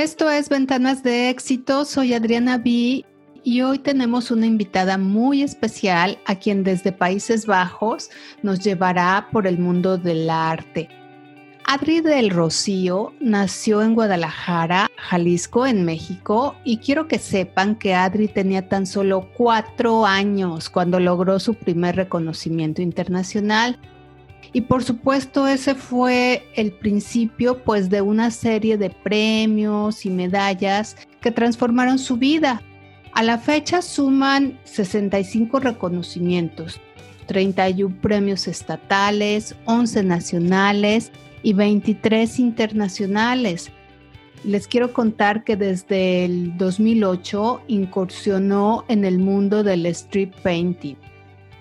Esto 0.00 0.30
es 0.30 0.48
Ventanas 0.48 1.02
de 1.02 1.28
Éxito, 1.28 1.84
soy 1.84 2.14
Adriana 2.14 2.56
B. 2.56 3.04
Y 3.44 3.60
hoy 3.60 3.78
tenemos 3.80 4.30
una 4.30 4.46
invitada 4.46 4.96
muy 4.96 5.42
especial 5.42 6.18
a 6.24 6.36
quien 6.36 6.64
desde 6.64 6.90
Países 6.90 7.44
Bajos 7.44 8.08
nos 8.42 8.60
llevará 8.60 9.28
por 9.30 9.46
el 9.46 9.58
mundo 9.58 9.98
del 9.98 10.30
arte. 10.30 10.88
Adri 11.66 12.00
del 12.00 12.30
Rocío 12.30 13.12
nació 13.20 13.82
en 13.82 13.92
Guadalajara, 13.92 14.88
Jalisco, 14.96 15.66
en 15.66 15.84
México, 15.84 16.56
y 16.64 16.78
quiero 16.78 17.06
que 17.06 17.18
sepan 17.18 17.76
que 17.76 17.94
Adri 17.94 18.28
tenía 18.28 18.70
tan 18.70 18.86
solo 18.86 19.28
cuatro 19.36 20.06
años 20.06 20.70
cuando 20.70 20.98
logró 20.98 21.38
su 21.38 21.52
primer 21.52 21.96
reconocimiento 21.96 22.80
internacional 22.80 23.78
y 24.52 24.62
por 24.62 24.82
supuesto 24.82 25.46
ese 25.46 25.74
fue 25.74 26.44
el 26.56 26.72
principio 26.72 27.62
pues 27.62 27.88
de 27.88 28.00
una 28.00 28.30
serie 28.30 28.76
de 28.76 28.90
premios 28.90 30.04
y 30.04 30.10
medallas 30.10 30.96
que 31.20 31.30
transformaron 31.30 31.98
su 31.98 32.16
vida. 32.16 32.62
A 33.12 33.22
la 33.22 33.38
fecha 33.38 33.82
suman 33.82 34.58
65 34.64 35.60
reconocimientos, 35.60 36.80
31 37.26 37.96
premios 38.00 38.48
estatales, 38.48 39.56
11 39.66 40.02
nacionales 40.04 41.12
y 41.42 41.52
23 41.52 42.38
internacionales. 42.38 43.70
Les 44.44 44.66
quiero 44.66 44.92
contar 44.92 45.44
que 45.44 45.56
desde 45.56 46.24
el 46.24 46.56
2008 46.56 47.62
incursionó 47.68 48.84
en 48.88 49.04
el 49.04 49.18
mundo 49.18 49.62
del 49.62 49.86
street 49.86 50.30
painting 50.42 50.96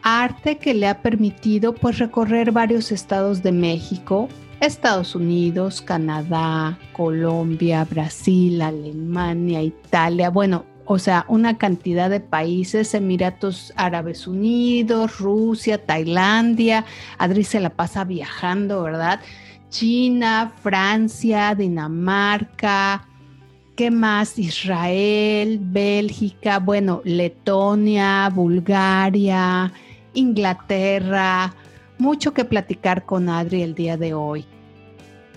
arte 0.09 0.57
que 0.57 0.73
le 0.73 0.87
ha 0.87 1.01
permitido 1.01 1.73
pues 1.73 1.99
recorrer 1.99 2.51
varios 2.51 2.91
estados 2.91 3.43
de 3.43 3.51
México, 3.51 4.27
Estados 4.59 5.15
Unidos, 5.15 5.81
Canadá, 5.81 6.77
Colombia, 6.93 7.85
Brasil, 7.85 8.61
Alemania, 8.61 9.61
Italia, 9.61 10.29
bueno, 10.29 10.65
o 10.85 10.97
sea, 10.97 11.25
una 11.27 11.57
cantidad 11.57 12.09
de 12.09 12.19
países, 12.19 12.93
Emiratos 12.95 13.71
Árabes 13.75 14.25
Unidos, 14.25 15.19
Rusia, 15.19 15.85
Tailandia, 15.85 16.83
Adri 17.19 17.43
se 17.43 17.59
la 17.59 17.69
pasa 17.69 18.03
viajando, 18.03 18.81
¿verdad? 18.81 19.19
China, 19.69 20.51
Francia, 20.63 21.53
Dinamarca, 21.53 23.07
¿qué 23.75 23.91
más? 23.91 24.39
Israel, 24.39 25.59
Bélgica, 25.61 26.57
bueno, 26.57 27.01
Letonia, 27.05 28.29
Bulgaria, 28.33 29.71
Inglaterra, 30.13 31.53
mucho 31.97 32.33
que 32.33 32.45
platicar 32.45 33.05
con 33.05 33.29
Adri 33.29 33.61
el 33.61 33.75
día 33.75 33.97
de 33.97 34.13
hoy. 34.13 34.45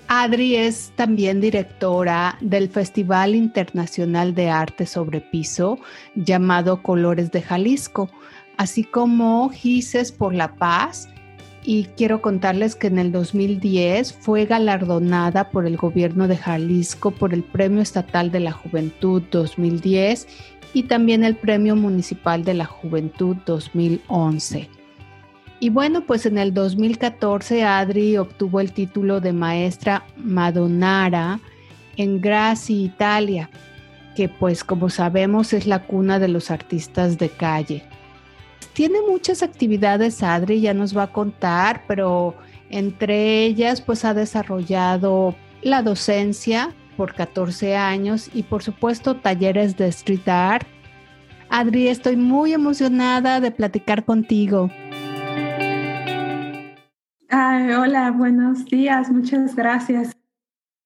Adri 0.08 0.56
es 0.56 0.92
también 0.94 1.40
directora 1.40 2.36
del 2.42 2.68
Festival 2.68 3.34
Internacional 3.34 4.34
de 4.34 4.50
Arte 4.50 4.84
sobre 4.84 5.22
Piso 5.22 5.78
llamado 6.14 6.82
Colores 6.82 7.30
de 7.30 7.40
Jalisco, 7.40 8.10
así 8.58 8.84
como 8.84 9.48
Gises 9.48 10.12
por 10.12 10.34
la 10.34 10.54
Paz. 10.54 11.08
Y 11.64 11.84
quiero 11.96 12.20
contarles 12.20 12.74
que 12.74 12.88
en 12.88 12.98
el 12.98 13.10
2010 13.12 14.12
fue 14.12 14.44
galardonada 14.46 15.48
por 15.50 15.64
el 15.64 15.76
gobierno 15.76 16.28
de 16.28 16.36
Jalisco 16.36 17.12
por 17.12 17.32
el 17.32 17.42
Premio 17.42 17.80
Estatal 17.80 18.30
de 18.30 18.40
la 18.40 18.52
Juventud 18.52 19.22
2010 19.30 20.26
y 20.74 20.84
también 20.84 21.24
el 21.24 21.36
Premio 21.36 21.76
Municipal 21.76 22.44
de 22.44 22.54
la 22.54 22.64
Juventud 22.64 23.36
2011. 23.46 24.68
Y 25.60 25.70
bueno, 25.70 26.04
pues 26.06 26.26
en 26.26 26.38
el 26.38 26.52
2014 26.52 27.62
Adri 27.64 28.16
obtuvo 28.16 28.60
el 28.60 28.72
título 28.72 29.20
de 29.20 29.32
maestra 29.32 30.04
Madonara 30.16 31.38
en 31.96 32.20
Graci, 32.20 32.84
Italia, 32.84 33.48
que 34.16 34.28
pues 34.28 34.64
como 34.64 34.90
sabemos 34.90 35.52
es 35.52 35.66
la 35.66 35.84
cuna 35.84 36.18
de 36.18 36.28
los 36.28 36.50
artistas 36.50 37.18
de 37.18 37.28
calle. 37.28 37.84
Tiene 38.72 38.98
muchas 39.08 39.42
actividades 39.42 40.22
Adri, 40.22 40.60
ya 40.60 40.74
nos 40.74 40.96
va 40.96 41.04
a 41.04 41.12
contar, 41.12 41.84
pero 41.86 42.34
entre 42.70 43.44
ellas 43.44 43.80
pues 43.80 44.04
ha 44.04 44.14
desarrollado 44.14 45.36
la 45.62 45.82
docencia, 45.82 46.74
por 46.96 47.14
14 47.14 47.76
años 47.76 48.30
y 48.32 48.42
por 48.44 48.62
supuesto 48.62 49.16
talleres 49.16 49.76
de 49.76 49.88
street 49.88 50.28
art. 50.28 50.66
Adri, 51.48 51.88
estoy 51.88 52.16
muy 52.16 52.52
emocionada 52.52 53.40
de 53.40 53.50
platicar 53.50 54.04
contigo. 54.04 54.70
hola, 57.30 58.10
buenos 58.10 58.64
días, 58.66 59.10
muchas 59.10 59.54
gracias. 59.54 60.16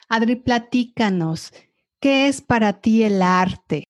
Adri, 0.09 0.37
platícanos, 0.37 1.53
¿qué 2.01 2.29
es 2.29 2.41
para 2.41 2.75
ti 2.75 3.03
el 3.03 3.23
arte? 3.23 3.85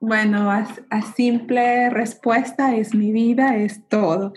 Bueno, 0.00 0.50
a, 0.50 0.66
a 0.90 1.02
simple 1.02 1.90
respuesta 1.90 2.76
es 2.76 2.94
mi 2.94 3.12
vida, 3.12 3.56
es 3.56 3.86
todo. 3.88 4.34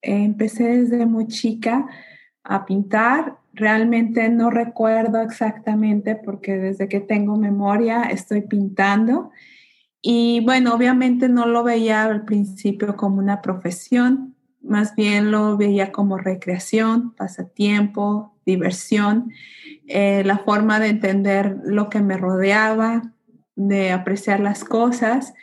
Empecé 0.00 0.64
desde 0.64 1.06
muy 1.06 1.28
chica 1.28 1.86
a 2.42 2.64
pintar 2.64 3.41
Realmente 3.54 4.28
no 4.30 4.50
recuerdo 4.50 5.20
exactamente 5.20 6.16
porque 6.16 6.56
desde 6.56 6.88
que 6.88 7.00
tengo 7.00 7.36
memoria 7.36 8.04
estoy 8.04 8.42
pintando. 8.42 9.30
Y 10.00 10.40
bueno, 10.40 10.74
obviamente 10.74 11.28
no 11.28 11.46
lo 11.46 11.62
veía 11.62 12.02
al 12.04 12.24
principio 12.24 12.96
como 12.96 13.18
una 13.18 13.40
profesión, 13.40 14.34
más 14.62 14.96
bien 14.96 15.30
lo 15.30 15.56
veía 15.56 15.92
como 15.92 16.18
recreación, 16.18 17.14
pasatiempo, 17.14 18.34
diversión, 18.44 19.32
eh, 19.86 20.22
la 20.24 20.38
forma 20.38 20.80
de 20.80 20.88
entender 20.88 21.58
lo 21.64 21.88
que 21.88 22.00
me 22.00 22.16
rodeaba, 22.16 23.12
de 23.54 23.92
apreciar 23.92 24.40
las 24.40 24.64
cosas. 24.64 25.34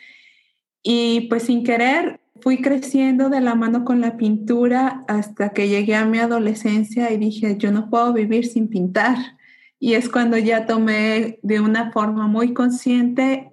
Y 0.81 1.27
pues 1.29 1.43
sin 1.43 1.63
querer 1.63 2.19
fui 2.41 2.61
creciendo 2.61 3.29
de 3.29 3.41
la 3.41 3.55
mano 3.55 3.85
con 3.85 4.01
la 4.01 4.17
pintura 4.17 5.03
hasta 5.07 5.49
que 5.49 5.67
llegué 5.67 5.95
a 5.95 6.05
mi 6.05 6.19
adolescencia 6.19 7.11
y 7.11 7.17
dije, 7.17 7.57
yo 7.57 7.71
no 7.71 7.89
puedo 7.89 8.13
vivir 8.13 8.45
sin 8.45 8.67
pintar. 8.67 9.17
Y 9.79 9.93
es 9.93 10.09
cuando 10.09 10.37
ya 10.37 10.65
tomé 10.65 11.39
de 11.41 11.59
una 11.59 11.91
forma 11.91 12.27
muy 12.27 12.53
consciente 12.53 13.51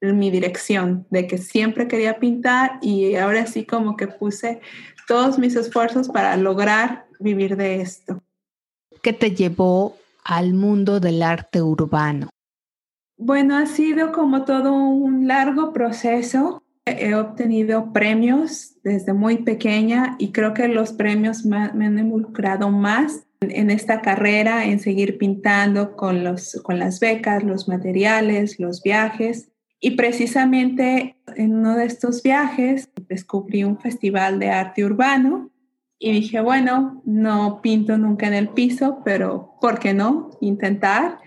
mi 0.00 0.30
dirección, 0.30 1.06
de 1.10 1.26
que 1.26 1.38
siempre 1.38 1.88
quería 1.88 2.18
pintar 2.18 2.78
y 2.82 3.16
ahora 3.16 3.46
sí 3.46 3.64
como 3.64 3.96
que 3.96 4.06
puse 4.06 4.60
todos 5.06 5.38
mis 5.38 5.56
esfuerzos 5.56 6.08
para 6.08 6.36
lograr 6.36 7.06
vivir 7.18 7.56
de 7.56 7.80
esto. 7.80 8.22
¿Qué 9.02 9.12
te 9.12 9.30
llevó 9.32 9.96
al 10.24 10.54
mundo 10.54 11.00
del 11.00 11.22
arte 11.22 11.62
urbano? 11.62 12.28
Bueno, 13.16 13.56
ha 13.56 13.66
sido 13.66 14.12
como 14.12 14.44
todo 14.44 14.74
un 14.74 15.26
largo 15.26 15.72
proceso 15.72 16.62
He 16.86 17.14
obtenido 17.16 17.92
premios 17.92 18.76
desde 18.84 19.12
muy 19.12 19.38
pequeña 19.38 20.14
y 20.20 20.30
creo 20.30 20.54
que 20.54 20.68
los 20.68 20.92
premios 20.92 21.44
me, 21.44 21.56
han 21.56 21.98
involucrado 21.98 22.70
más 22.70 23.26
en 23.40 23.70
esta 23.70 24.00
carrera, 24.02 24.64
en 24.66 24.78
seguir 24.78 25.18
pintando 25.18 25.96
con, 25.96 26.22
los, 26.22 26.60
con 26.62 26.78
las 26.78 27.00
becas, 27.00 27.42
los 27.42 27.66
materiales, 27.66 28.60
los 28.60 28.84
viajes. 28.84 29.50
Y 29.80 29.92
precisamente 29.92 31.16
en 31.34 31.56
uno 31.56 31.76
de 31.76 31.86
estos 31.86 32.22
viajes 32.22 32.88
descubrí 33.08 33.64
un 33.64 33.80
festival 33.80 34.38
de 34.38 34.50
arte 34.50 34.84
urbano 34.84 35.50
y 35.98 36.12
dije, 36.12 36.40
bueno, 36.40 37.02
no 37.04 37.60
pinto 37.62 37.98
nunca 37.98 38.28
en 38.28 38.34
el 38.34 38.50
piso, 38.50 39.02
pero 39.04 39.56
¿por 39.60 39.80
qué 39.80 39.92
no? 39.92 40.30
Intentar. 40.40 41.18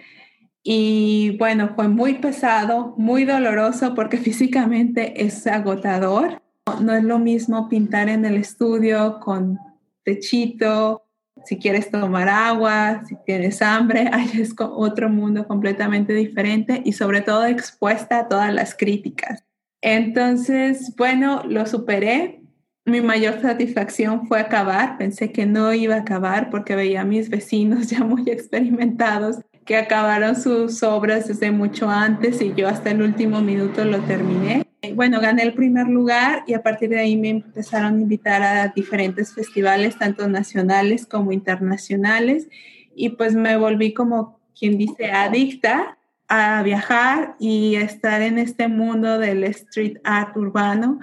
Y 0.64 1.38
bueno, 1.38 1.74
fue 1.76 1.88
muy 1.88 2.16
pesado, 2.16 2.94
muy 2.98 3.26
doloroso 3.26 3.96
porque 3.96 4.18
físicamente 4.28 5.26
es 5.26 5.48
agotador. 5.48 6.42
No 6.82 6.94
es 6.94 7.04
lo 7.04 7.20
mismo 7.20 7.68
pintar 7.68 8.10
en 8.10 8.26
el 8.26 8.36
estudio 8.36 9.20
con 9.20 9.58
techito, 10.04 11.04
si 11.46 11.58
quieres 11.58 11.90
tomar 11.90 12.28
agua, 12.30 13.02
si 13.08 13.16
tienes 13.26 13.62
hambre, 13.62 14.10
ahí 14.14 14.30
es 14.36 14.54
otro 14.58 15.10
mundo 15.10 15.48
completamente 15.48 16.14
diferente 16.14 16.82
y 16.84 16.94
sobre 16.94 17.22
todo 17.22 17.46
expuesta 17.46 18.20
a 18.20 18.28
todas 18.28 18.54
las 18.54 18.76
críticas. 18.76 19.44
Entonces, 19.82 20.94
bueno, 20.98 21.44
lo 21.48 21.66
superé. 21.66 22.44
Mi 22.86 23.02
mayor 23.02 23.42
satisfacción 23.42 24.28
fue 24.28 24.40
acabar. 24.40 24.98
Pensé 24.98 25.32
que 25.32 25.46
no 25.46 25.74
iba 25.74 25.96
a 25.96 26.00
acabar 26.00 26.50
porque 26.50 26.76
veía 26.76 27.02
a 27.02 27.06
mis 27.06 27.30
vecinos 27.30 27.88
ya 27.90 28.04
muy 28.04 28.30
experimentados 28.30 29.38
que 29.70 29.78
acabaron 29.78 30.36
sus 30.36 30.82
obras 30.82 31.28
desde 31.28 31.52
mucho 31.52 31.92
antes 31.92 32.42
y 32.42 32.56
yo 32.56 32.68
hasta 32.68 32.90
el 32.90 33.04
último 33.04 33.40
minuto 33.42 33.86
lo 33.86 34.00
terminé. 34.00 34.66
Bueno, 34.96 35.22
gané 35.22 35.44
el 35.44 35.54
primer 35.54 35.88
lugar 35.88 36.44
y 36.48 36.56
a 36.56 36.64
partir 36.64 36.90
de 36.90 37.00
ahí 37.00 37.16
me 37.16 37.30
empezaron 37.30 37.96
a 37.96 38.02
invitar 38.02 38.42
a 38.42 38.70
diferentes 38.70 39.32
festivales, 39.32 39.96
tanto 40.00 40.28
nacionales 40.28 41.06
como 41.06 41.32
internacionales, 41.32 42.48
y 42.96 43.10
pues 43.10 43.36
me 43.36 43.58
volví 43.58 43.94
como 43.94 44.40
quien 44.58 44.80
dice 44.80 45.12
adicta 45.12 46.00
a 46.28 46.64
viajar 46.64 47.36
y 47.40 47.76
a 47.76 47.82
estar 47.82 48.24
en 48.24 48.40
este 48.40 48.70
mundo 48.70 49.20
del 49.20 49.44
street 49.44 49.98
art 50.04 50.36
urbano, 50.36 51.00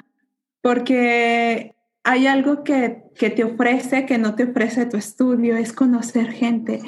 porque 0.60 1.76
hay 2.02 2.26
algo 2.26 2.64
que, 2.64 3.04
que 3.16 3.30
te 3.30 3.44
ofrece, 3.44 4.06
que 4.06 4.18
no 4.18 4.34
te 4.34 4.42
ofrece 4.42 4.86
tu 4.86 4.96
estudio, 4.96 5.56
es 5.56 5.72
conocer 5.72 6.32
gente 6.32 6.82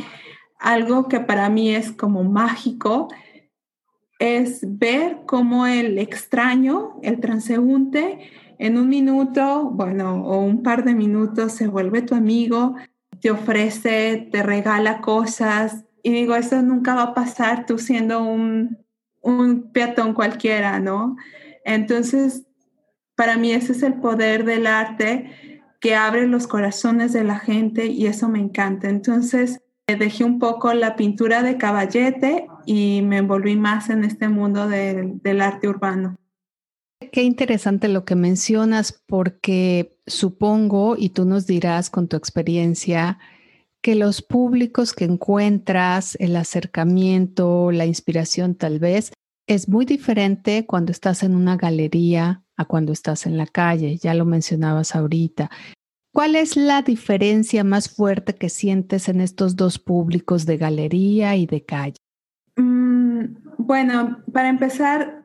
algo 0.59 1.09
que 1.09 1.21
para 1.21 1.49
mí 1.49 1.75
es 1.75 1.93
como 1.93 2.25
mágico, 2.25 3.09
es 4.19 4.61
ver 4.79 5.19
cómo 5.27 5.67
el 5.67 5.99
extraño, 5.99 6.99
el 7.03 7.21
transeúnte, 7.21 8.31
en 8.59 8.77
un 8.77 8.89
minuto, 8.89 9.71
bueno, 9.71 10.25
o 10.25 10.41
un 10.41 10.63
par 10.63 10.85
de 10.85 10.95
minutos 10.95 11.53
se 11.53 11.69
vuelve 11.69 12.03
tu 12.03 12.15
amigo, 12.17 12.75
te 13.21 13.31
ofrece, 13.31 14.29
te 14.33 14.43
regala 14.43 15.01
cosas. 15.01 15.85
Y 16.03 16.13
digo, 16.13 16.35
eso 16.35 16.61
nunca 16.63 16.95
va 16.95 17.03
a 17.03 17.15
pasar 17.15 17.67
tú 17.67 17.79
siendo 17.79 18.23
un, 18.23 18.79
un 19.21 19.71
peatón 19.73 20.13
cualquiera, 20.13 20.81
¿no? 20.81 21.17
Entonces, 21.65 22.47
para 23.15 23.37
mí 23.37 23.53
ese 23.53 23.73
es 23.73 23.83
el 23.83 23.95
poder 23.95 24.45
del 24.45 24.67
arte 24.67 25.61
que 25.81 25.95
abre 25.95 26.27
los 26.27 26.49
corazones 26.49 27.13
de 27.13 27.23
la 27.23 27.39
gente 27.39 27.87
y 27.87 28.07
eso 28.07 28.29
me 28.29 28.41
encanta. 28.41 28.89
Entonces, 28.89 29.61
dejé 29.97 30.25
un 30.25 30.39
poco 30.39 30.75
la 30.75 30.97
pintura 30.97 31.43
de 31.43 31.57
caballete 31.57 32.47
y 32.67 33.01
me 33.03 33.19
envolví 33.19 33.57
más 33.57 33.89
en 33.89 34.05
este 34.05 34.29
mundo 34.29 34.69
del, 34.69 35.41
arte 35.41 35.69
urbano. 35.69 36.17
Qué 37.13 37.23
interesante 37.23 37.89
lo 37.89 38.05
que 38.05 38.17
mencionas 38.17 39.03
porque 39.07 39.99
supongo, 40.07 40.97
y 40.99 41.11
tú 41.11 41.25
nos 41.25 41.47
dirás 41.47 41.91
con 41.91 42.09
tu 42.09 42.17
experiencia, 42.17 43.19
que 43.81 43.95
los 43.95 44.21
públicos 44.21 44.93
que 44.93 45.05
encuentras, 45.05 46.17
el 46.21 46.37
acercamiento, 46.37 47.71
la 47.71 47.87
inspiración 47.87 48.57
tal 48.57 48.81
vez, 48.81 49.13
es 49.47 49.69
muy 49.69 49.87
diferente 49.87 50.67
cuando 50.67 50.93
estás 50.93 51.23
en 51.23 51.35
una 51.35 51.57
galería 51.57 52.43
a 52.57 52.65
cuando 52.67 52.93
estás 52.93 53.25
en 53.25 53.39
la 53.39 53.47
calle, 53.47 53.97
ya 53.97 54.13
lo 54.13 54.27
mencionabas 54.27 54.95
ahorita. 54.95 55.51
¿Cuál 56.19 56.35
es 56.35 56.57
la 56.57 56.83
diferencia 56.83 57.63
más 57.63 57.91
fuerte 57.91 58.35
que 58.35 58.49
sientes 58.49 59.09
en 59.09 59.21
estos 59.21 59.55
dos 59.55 59.79
públicos 59.79 60.47
de 60.47 60.57
galería 60.57 61.37
y 61.37 61.47
de 61.47 61.65
calle? 61.65 61.95
Mm, 62.57 63.37
bueno, 63.57 64.19
para 64.33 64.49
empezar, 64.49 65.23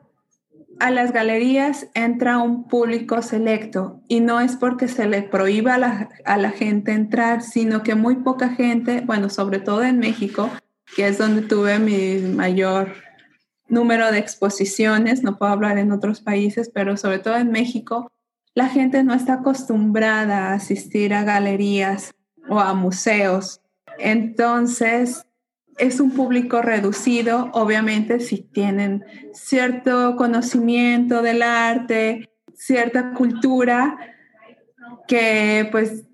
a 0.78 0.92
las 0.92 1.12
galerías 1.12 1.88
entra 1.94 2.38
un 2.38 2.68
público 2.68 3.22
selecto 3.22 4.02
y 4.06 4.20
no 4.20 4.38
es 4.38 4.54
porque 4.54 4.86
se 4.86 5.08
le 5.08 5.22
prohíba 5.22 5.74
a 5.74 5.78
la, 5.78 6.10
a 6.24 6.36
la, 6.36 6.52
gente 6.52 6.92
entrar, 6.92 7.42
sino 7.42 7.82
que 7.82 7.96
muy 7.96 8.14
poca 8.22 8.50
gente, 8.50 9.02
bueno, 9.04 9.30
sobre 9.30 9.58
todo 9.58 9.82
en 9.82 9.98
México, 9.98 10.48
que 10.94 11.08
es 11.08 11.18
donde 11.18 11.42
tuve 11.42 11.80
mi 11.80 12.18
mayor 12.18 12.92
número 13.66 14.12
de 14.12 14.18
exposiciones, 14.18 15.24
no 15.24 15.38
puedo 15.38 15.50
hablar 15.50 15.76
en 15.76 15.90
otros 15.90 16.20
países, 16.20 16.70
pero 16.72 16.96
sobre 16.96 17.18
todo 17.18 17.36
en 17.36 17.50
México, 17.50 18.12
la 18.54 18.68
gente 18.68 19.02
no 19.02 19.14
está 19.14 19.34
acostumbrada 19.34 20.48
a 20.48 20.54
asistir 20.54 21.12
a 21.12 21.24
galerías 21.24 22.14
o 22.48 22.60
a 22.60 22.74
museos. 22.74 23.60
Entonces, 23.98 25.26
es 25.78 25.98
un 25.98 26.12
público 26.12 26.62
reducido, 26.62 27.50
obviamente 27.52 28.20
si 28.20 28.38
tienen 28.38 29.04
cierto 29.32 30.14
conocimiento 30.16 31.20
del 31.22 31.42
arte, 31.42 32.30
cierta 32.54 33.12
cultura, 33.12 33.98
que 35.08 35.68
pues 35.72 36.04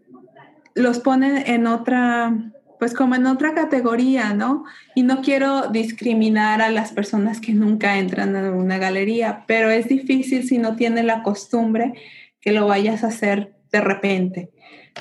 los 0.75 0.99
ponen 0.99 1.47
en 1.47 1.67
otra, 1.67 2.53
pues 2.79 2.95
como 2.95 3.17
en 3.17 3.27
otra 3.27 3.53
categoría, 3.53 4.33
¿no? 4.33 4.65
Y 4.95 5.03
no 5.03 5.21
quiero 5.21 5.69
discriminar 5.69 6.63
a 6.63 6.71
las 6.71 6.93
personas 6.93 7.41
que 7.41 7.53
nunca 7.53 7.99
entran 7.99 8.35
a 8.35 8.51
una 8.53 8.79
galería, 8.79 9.45
pero 9.47 9.69
es 9.69 9.89
difícil 9.89 10.49
si 10.49 10.57
no 10.57 10.77
tienen 10.77 11.07
la 11.07 11.23
costumbre 11.23 11.95
que 12.41 12.53
lo 12.53 12.67
vayas 12.67 13.05
a 13.05 13.09
hacer 13.09 13.55
de 13.71 13.81
repente. 13.81 14.51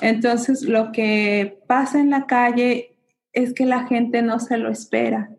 Entonces, 0.02 0.64
lo 0.64 0.92
que 0.92 1.60
pasa 1.68 2.00
en 2.00 2.10
la 2.10 2.26
calle 2.26 2.96
es 3.34 3.54
que 3.54 3.66
la 3.66 3.88
gente 3.88 4.22
no 4.22 4.40
se 4.40 4.58
lo 4.58 4.70
espera. 4.70 5.30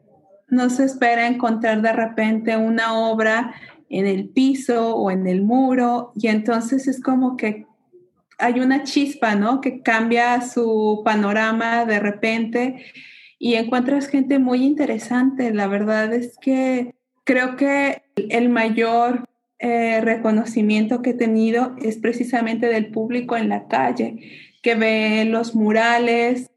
No 0.49 0.71
se 0.71 0.85
espera 0.85 1.27
encontrar 1.27 1.83
de 1.83 1.93
repente 1.93 2.57
una 2.57 2.99
obra 2.99 3.55
en 3.89 4.07
el 4.07 4.29
piso 4.29 4.97
o 4.97 5.11
en 5.11 5.27
el 5.27 5.43
muro 5.43 6.13
y 6.15 6.29
entonces 6.29 6.87
es 6.89 7.01
como 7.03 7.37
que 7.37 7.67
hay 8.39 8.61
una 8.61 8.85
chispa, 8.85 9.35
¿no? 9.35 9.61
Que 9.61 9.83
cambia 9.83 10.41
su 10.41 11.03
panorama 11.05 11.85
de 11.85 12.01
repente 12.01 12.85
y 13.39 13.55
encuentras 13.55 14.09
gente 14.09 14.39
muy 14.39 14.65
interesante. 14.65 15.53
La 15.53 15.67
verdad 15.67 16.13
es 16.13 16.39
que 16.41 16.95
creo 17.25 17.57
que 17.57 18.03
el 18.17 18.49
mayor 18.49 19.30
eh, 19.63 20.01
reconocimiento 20.01 21.03
que 21.03 21.11
he 21.11 21.15
tenido 21.15 21.77
es 21.83 21.99
precisamente 21.99 22.67
del 22.67 22.91
público 22.91 23.37
en 23.37 23.51
la 23.51 23.69
calle, 23.69 24.17
que 24.63 24.75
ve 24.75 25.27
los 25.27 25.55
murales, 25.55 26.51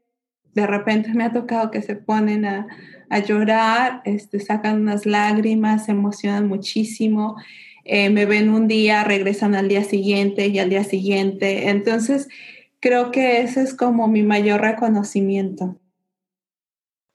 de 0.54 0.66
repente 0.66 1.12
me 1.12 1.24
ha 1.24 1.32
tocado 1.32 1.70
que 1.70 1.82
se 1.82 1.96
ponen 1.96 2.46
a, 2.46 2.66
llorar, 3.26 4.00
este, 4.06 4.40
sacan 4.40 4.80
unas 4.80 5.04
lágrimas, 5.04 5.84
se 5.84 5.92
emocionan 5.92 6.48
muchísimo, 6.48 7.36
eh, 7.84 8.08
me 8.08 8.24
ven 8.24 8.48
un 8.48 8.66
día, 8.66 9.04
regresan 9.04 9.54
al 9.54 9.68
día 9.68 9.84
siguiente 9.84 10.48
y 10.48 10.58
al 10.58 10.70
día 10.70 10.82
siguiente. 10.82 11.68
Entonces, 11.68 12.28
creo 12.80 13.10
que 13.10 13.42
ese 13.42 13.62
es 13.62 13.74
como 13.74 14.08
mi 14.08 14.22
mayor 14.22 14.62
reconocimiento. 14.62 15.78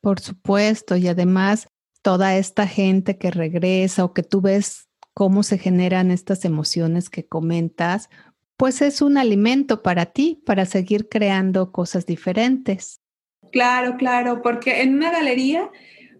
Por 0.01 0.19
supuesto, 0.19 0.95
y 0.95 1.07
además 1.07 1.67
toda 2.01 2.37
esta 2.37 2.65
gente 2.67 3.17
que 3.17 3.31
regresa 3.31 4.05
o 4.05 4.13
que 4.13 4.23
tú 4.23 4.39
ves 4.39 4.88
cómo 5.19 5.43
se 5.43 5.57
generan 5.57 6.11
estas 6.11 6.45
emociones 6.45 7.09
que 7.09 7.25
comentas, 7.25 8.09
pues 8.55 8.81
es 8.81 9.01
un 9.01 9.17
alimento 9.17 9.83
para 9.83 10.05
ti, 10.05 10.41
para 10.45 10.65
seguir 10.65 11.09
creando 11.09 11.73
cosas 11.73 12.05
diferentes. 12.05 13.01
Claro, 13.51 13.97
claro, 13.97 14.41
porque 14.41 14.81
en 14.81 14.93
una 14.93 15.11
galería 15.11 15.69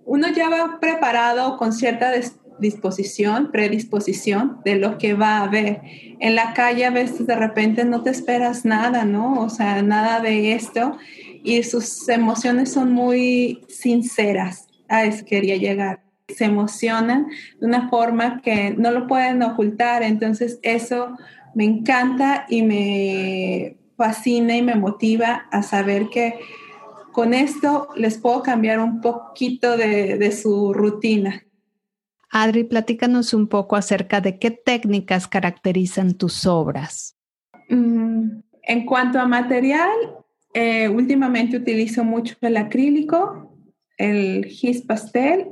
uno 0.04 0.28
ya 0.36 0.50
va 0.50 0.81
preparado 0.81 1.56
con 1.56 1.72
cierta 1.72 2.12
disposición, 2.60 3.51
predisposición 3.54 4.60
de 4.66 4.75
lo 4.75 4.98
que 4.98 5.13
va 5.13 5.44
a 5.44 5.48
ver. 5.48 5.80
En 6.19 6.36
la 6.36 6.54
calle 6.54 6.84
a 6.84 6.92
veces 6.92 7.25
de 7.25 7.38
repente 7.38 7.86
no 7.86 8.04
te 8.04 8.10
esperas 8.10 8.66
nada, 8.66 9.06
¿no? 9.06 9.40
O 9.40 9.50
sea, 9.50 9.81
nada 9.81 10.19
de 10.19 10.51
esto 10.56 10.98
y 11.42 11.63
sus 11.63 12.10
emociones 12.10 12.74
son 12.74 12.92
muy 12.92 13.62
sinceras. 13.69 14.68
A 14.90 15.06
eso 15.06 15.24
quería 15.24 15.56
llegar. 15.56 16.08
Se 16.35 16.45
emocionan 16.45 17.27
de 17.59 17.65
una 17.65 17.89
forma 17.89 18.41
que 18.41 18.71
no 18.71 18.91
lo 18.91 19.07
pueden 19.07 19.41
ocultar, 19.43 20.03
entonces 20.03 20.59
eso 20.63 21.17
me 21.55 21.65
encanta 21.65 22.45
y 22.49 22.61
me 22.61 23.77
fascina 23.97 24.55
y 24.55 24.61
me 24.61 24.75
motiva 24.75 25.47
a 25.51 25.61
saber 25.61 26.09
que 26.09 26.39
con 27.11 27.33
esto 27.33 27.89
les 27.98 28.17
puedo 28.17 28.41
cambiar 28.43 28.79
un 28.79 29.01
poquito 29.01 29.75
de, 29.75 30.31
su 30.31 30.74
rutina. 30.74 31.43
Adri, 32.31 32.63
platícanos 32.63 33.33
un 33.33 33.48
poco 33.48 33.75
acerca 33.75 34.21
de 34.21 34.39
qué 34.39 34.51
técnicas 34.51 35.27
caracterizan 35.27 36.13
tus 36.13 36.45
obras. 36.45 37.17
Mm, 37.69 38.39
en 38.62 38.86
cuanto 38.86 39.19
a 39.19 39.25
material, 39.25 39.91
eh, 40.53 40.88
últimamente 40.88 41.57
utilizo 41.57 42.03
mucho 42.03 42.36
el 42.41 42.55
acrílico, 42.55 43.53
el 43.98 44.45
gis 44.45 44.81
pastel 44.83 45.48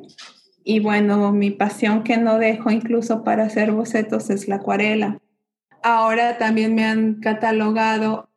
y 0.70 0.82
bueno, 0.82 1.32
mi 1.32 1.50
pasión 1.50 2.04
que 2.04 2.18
no 2.18 2.40
dejo 2.40 2.70
incluso 2.70 3.24
para 3.24 3.46
hacer 3.46 3.72
bocetos 3.72 4.30
es 4.30 4.50
la 4.50 4.58
acuarela. 4.58 5.18
Ahora 5.82 6.38
también 6.38 6.76
me 6.76 6.84
han 6.84 7.22
catalogado 7.22 8.30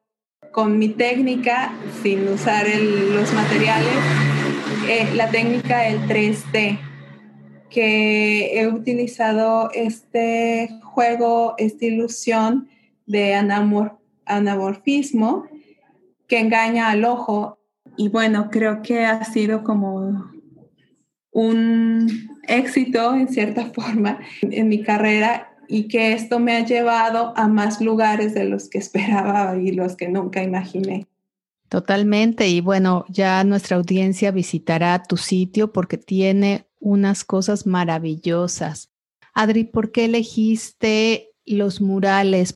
con 0.52 0.78
mi 0.78 0.90
técnica, 0.90 1.72
sin 2.04 2.28
usar 2.28 2.66
los 2.68 3.32
materiales, 3.34 3.96
eh, 4.88 5.08
la 5.16 5.28
técnica 5.28 5.80
del 5.80 6.06
3D, 6.06 6.78
que 7.68 8.60
he 8.60 8.68
utilizado 8.68 9.72
este 9.74 10.70
juego, 10.84 11.56
esta 11.58 11.84
ilusión 11.84 12.68
de 13.06 13.34
anamorfismo 14.24 15.48
que 16.28 16.38
engaña 16.38 16.90
al 16.90 17.04
ojo. 17.04 17.58
Y 17.96 18.08
bueno, 18.08 18.50
creo 18.52 18.82
que 18.82 19.04
ha 19.04 19.24
sido 19.24 19.64
como 19.64 20.30
un 21.32 22.38
éxito 22.46 23.14
en 23.14 23.28
cierta 23.28 23.66
forma 23.74 24.18
en 24.42 24.68
mi 24.68 24.82
carrera 24.82 25.56
y 25.68 25.86
que 25.86 26.12
esto 26.12 26.40
me 26.40 26.56
ha 26.56 26.64
llevado 26.64 27.32
a 27.36 27.46
más 27.46 27.80
lugares 27.80 28.34
de 28.34 28.44
los 28.44 28.68
que 28.68 28.78
esperaba 28.78 29.56
y 29.56 29.70
los 29.70 29.96
que 29.96 30.08
nunca 30.08 30.42
imaginé. 30.42 31.06
Totalmente. 31.68 32.48
Y 32.48 32.60
bueno, 32.60 33.04
ya 33.08 33.44
nuestra 33.44 33.76
audiencia 33.76 34.32
visitará 34.32 35.00
tu 35.04 35.16
sitio 35.16 35.72
porque 35.72 35.96
tiene 35.96 36.66
unas 36.80 37.24
cosas 37.24 37.66
maravillosas. 37.66 38.90
Adri, 39.32 39.62
¿por 39.62 39.92
qué 39.92 40.06
elegiste 40.06 41.30
los 41.46 41.80
murales? 41.80 42.54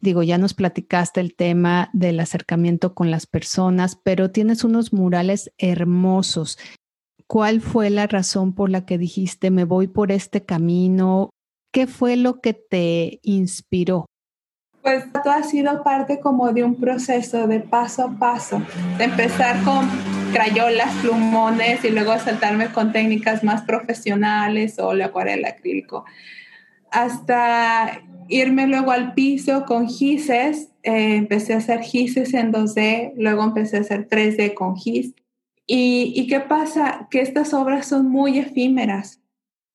Digo, 0.00 0.22
ya 0.22 0.38
nos 0.38 0.54
platicaste 0.54 1.20
el 1.20 1.34
tema 1.34 1.90
del 1.92 2.18
acercamiento 2.18 2.94
con 2.94 3.10
las 3.10 3.26
personas, 3.26 3.96
pero 4.02 4.30
tienes 4.30 4.64
unos 4.64 4.94
murales 4.94 5.52
hermosos. 5.58 6.58
¿Cuál 7.28 7.60
fue 7.60 7.90
la 7.90 8.06
razón 8.06 8.54
por 8.54 8.70
la 8.70 8.86
que 8.86 8.98
dijiste, 8.98 9.50
me 9.50 9.64
voy 9.64 9.88
por 9.88 10.12
este 10.12 10.44
camino? 10.44 11.30
¿Qué 11.72 11.86
fue 11.86 12.16
lo 12.16 12.40
que 12.40 12.54
te 12.54 13.18
inspiró? 13.22 14.06
Pues 14.82 15.10
todo 15.12 15.32
ha 15.32 15.42
sido 15.42 15.82
parte 15.82 16.20
como 16.20 16.52
de 16.52 16.62
un 16.62 16.76
proceso 16.76 17.48
de 17.48 17.58
paso 17.58 18.04
a 18.04 18.18
paso, 18.18 18.62
de 18.98 19.04
empezar 19.04 19.60
con 19.64 19.88
crayolas, 20.32 20.94
plumones 21.02 21.84
y 21.84 21.90
luego 21.90 22.16
saltarme 22.20 22.70
con 22.70 22.92
técnicas 22.92 23.42
más 23.42 23.62
profesionales 23.62 24.78
o 24.78 24.94
la 24.94 25.06
acuarela 25.06 25.48
acrílico. 25.48 26.04
Hasta 26.92 28.00
irme 28.28 28.68
luego 28.68 28.92
al 28.92 29.14
piso 29.14 29.64
con 29.64 29.88
gises, 29.88 30.70
eh, 30.84 31.16
empecé 31.16 31.54
a 31.54 31.58
hacer 31.58 31.80
gises 31.80 32.32
en 32.34 32.52
2D, 32.52 33.14
luego 33.16 33.42
empecé 33.42 33.78
a 33.78 33.80
hacer 33.80 34.08
3D 34.08 34.54
con 34.54 34.76
gis. 34.76 35.14
¿Y, 35.66 36.12
¿Y 36.14 36.26
qué 36.28 36.40
pasa? 36.40 37.08
Que 37.10 37.20
estas 37.20 37.52
obras 37.54 37.86
son 37.86 38.08
muy 38.08 38.38
efímeras 38.38 39.20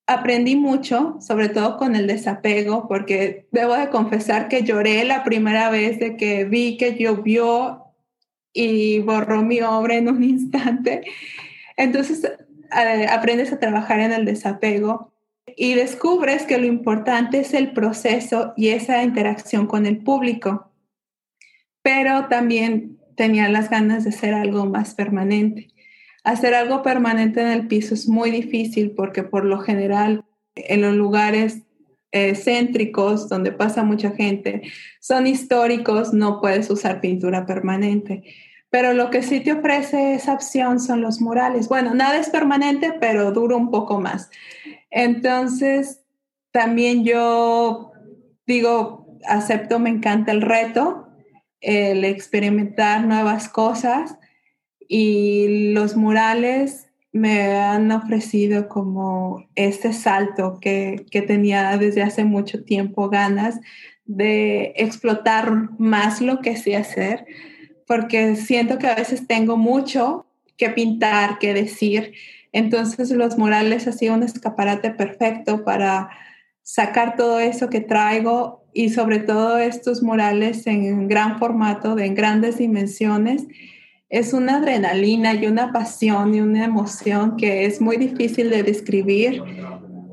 aprendí 0.06 0.56
mucho, 0.56 1.16
sobre 1.20 1.48
todo 1.48 1.76
con 1.76 1.96
el 1.96 2.06
desapego, 2.06 2.88
porque 2.88 3.46
debo 3.50 3.74
de 3.74 3.88
confesar 3.88 4.48
que 4.48 4.62
lloré 4.62 5.04
la 5.04 5.24
primera 5.24 5.70
vez 5.70 5.98
de 5.98 6.16
que 6.16 6.44
vi 6.44 6.76
que 6.76 6.96
llovió 6.96 7.84
y 8.52 9.00
borró 9.00 9.42
mi 9.42 9.60
obra 9.62 9.96
en 9.96 10.08
un 10.08 10.22
instante. 10.24 11.02
Entonces 11.76 12.24
eh, 12.24 13.06
aprendes 13.08 13.52
a 13.52 13.60
trabajar 13.60 14.00
en 14.00 14.12
el 14.12 14.24
desapego 14.24 15.12
y 15.56 15.74
descubres 15.74 16.44
que 16.44 16.58
lo 16.58 16.66
importante 16.66 17.40
es 17.40 17.54
el 17.54 17.72
proceso 17.72 18.54
y 18.56 18.68
esa 18.68 19.02
interacción 19.02 19.66
con 19.66 19.86
el 19.86 19.98
público. 19.98 20.70
Pero 21.82 22.28
también 22.28 22.98
tenía 23.16 23.48
las 23.48 23.68
ganas 23.68 24.04
de 24.04 24.10
hacer 24.10 24.34
algo 24.34 24.66
más 24.66 24.94
permanente. 24.94 25.68
Hacer 26.24 26.54
algo 26.54 26.82
permanente 26.82 27.40
en 27.40 27.48
el 27.48 27.66
piso 27.66 27.94
es 27.94 28.08
muy 28.08 28.30
difícil 28.30 28.92
porque 28.92 29.22
por 29.22 29.44
lo 29.44 29.58
general 29.58 30.24
en 30.54 30.82
los 30.82 30.94
lugares 30.94 31.62
eh, 32.12 32.34
céntricos 32.34 33.28
donde 33.28 33.52
pasa 33.52 33.82
mucha 33.82 34.10
gente 34.10 34.62
son 35.00 35.26
históricos, 35.26 36.12
no 36.12 36.40
puedes 36.40 36.70
usar 36.70 37.00
pintura 37.00 37.46
permanente. 37.46 38.22
Pero 38.70 38.94
lo 38.94 39.10
que 39.10 39.22
sí 39.22 39.40
te 39.40 39.52
ofrece 39.52 40.14
esa 40.14 40.32
opción 40.32 40.80
son 40.80 41.02
los 41.02 41.20
murales. 41.20 41.68
Bueno, 41.68 41.94
nada 41.94 42.18
es 42.18 42.30
permanente, 42.30 42.94
pero 43.00 43.32
dura 43.32 43.56
un 43.56 43.70
poco 43.70 44.00
más. 44.00 44.30
Entonces, 44.90 46.00
también 46.52 47.04
yo 47.04 47.92
digo, 48.46 49.18
acepto, 49.26 49.78
me 49.78 49.90
encanta 49.90 50.32
el 50.32 50.40
reto, 50.40 51.08
el 51.60 52.04
experimentar 52.04 53.04
nuevas 53.04 53.48
cosas 53.48 54.18
y 54.94 55.72
los 55.72 55.96
murales 55.96 56.86
me 57.12 57.56
han 57.56 57.90
ofrecido 57.92 58.68
como 58.68 59.46
este 59.54 59.94
salto 59.94 60.58
que, 60.60 61.06
que, 61.10 61.22
tenía 61.22 61.78
desde 61.78 62.02
hace 62.02 62.24
mucho 62.24 62.62
tiempo 62.62 63.08
ganas 63.08 63.58
de 64.04 64.74
explotar 64.76 65.70
más 65.78 66.20
lo 66.20 66.40
que 66.40 66.58
sé 66.58 66.76
hacer, 66.76 67.24
porque 67.86 68.36
siento 68.36 68.78
que 68.78 68.86
a 68.86 68.94
veces 68.94 69.26
tengo 69.26 69.56
mucho 69.56 70.26
que 70.58 70.68
pintar, 70.68 71.38
que 71.38 71.54
decir. 71.54 72.12
Entonces 72.52 73.10
los 73.12 73.38
murales 73.38 73.86
han 73.86 73.94
sido 73.94 74.12
un 74.12 74.24
escaparate 74.24 74.90
perfecto 74.90 75.64
para 75.64 76.10
sacar 76.60 77.16
todo 77.16 77.40
eso 77.40 77.70
que 77.70 77.80
traigo 77.80 78.66
y 78.74 78.90
sobre 78.90 79.20
todo 79.20 79.56
estos 79.56 80.02
murales 80.02 80.66
en 80.66 81.08
gran 81.08 81.38
formato, 81.38 81.94
de 81.94 82.04
en 82.04 82.14
grandes 82.14 82.58
dimensiones 82.58 83.46
es 84.12 84.34
una 84.34 84.58
adrenalina 84.58 85.32
y 85.32 85.46
una 85.46 85.72
pasión 85.72 86.34
y 86.34 86.42
una 86.42 86.66
emoción 86.66 87.38
que 87.38 87.64
es 87.64 87.80
muy 87.80 87.96
difícil 87.96 88.50
de 88.50 88.62
describir, 88.62 89.42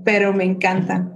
pero 0.05 0.33
me 0.33 0.45
encanta. 0.45 1.13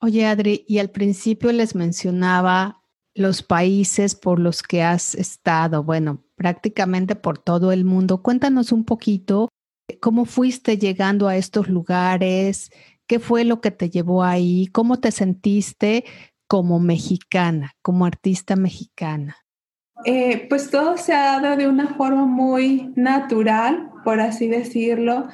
Oye, 0.00 0.24
Adri, 0.24 0.64
y 0.66 0.78
al 0.78 0.88
principio 0.88 1.52
les 1.52 1.74
mencionaba 1.74 2.82
los 3.14 3.42
países 3.42 4.14
por 4.14 4.38
los 4.38 4.62
que 4.62 4.82
has 4.82 5.14
estado, 5.14 5.84
bueno, 5.84 6.24
prácticamente 6.36 7.16
por 7.16 7.36
todo 7.36 7.70
el 7.70 7.84
mundo. 7.84 8.22
Cuéntanos 8.22 8.72
un 8.72 8.84
poquito 8.86 9.50
cómo 10.00 10.24
fuiste 10.24 10.78
llegando 10.78 11.28
a 11.28 11.36
estos 11.36 11.68
lugares, 11.68 12.70
qué 13.06 13.18
fue 13.18 13.44
lo 13.44 13.60
que 13.60 13.72
te 13.72 13.90
llevó 13.90 14.24
ahí, 14.24 14.68
cómo 14.72 15.00
te 15.00 15.10
sentiste 15.10 16.06
como 16.48 16.80
mexicana, 16.80 17.74
como 17.82 18.06
artista 18.06 18.56
mexicana. 18.56 19.36
Eh, 20.04 20.46
pues 20.48 20.70
todo 20.70 20.96
se 20.96 21.12
ha 21.12 21.40
dado 21.40 21.56
de 21.56 21.68
una 21.68 21.94
forma 21.94 22.24
muy 22.24 22.92
natural, 22.96 23.90
por 24.04 24.20
así 24.20 24.48
decirlo. 24.48 25.28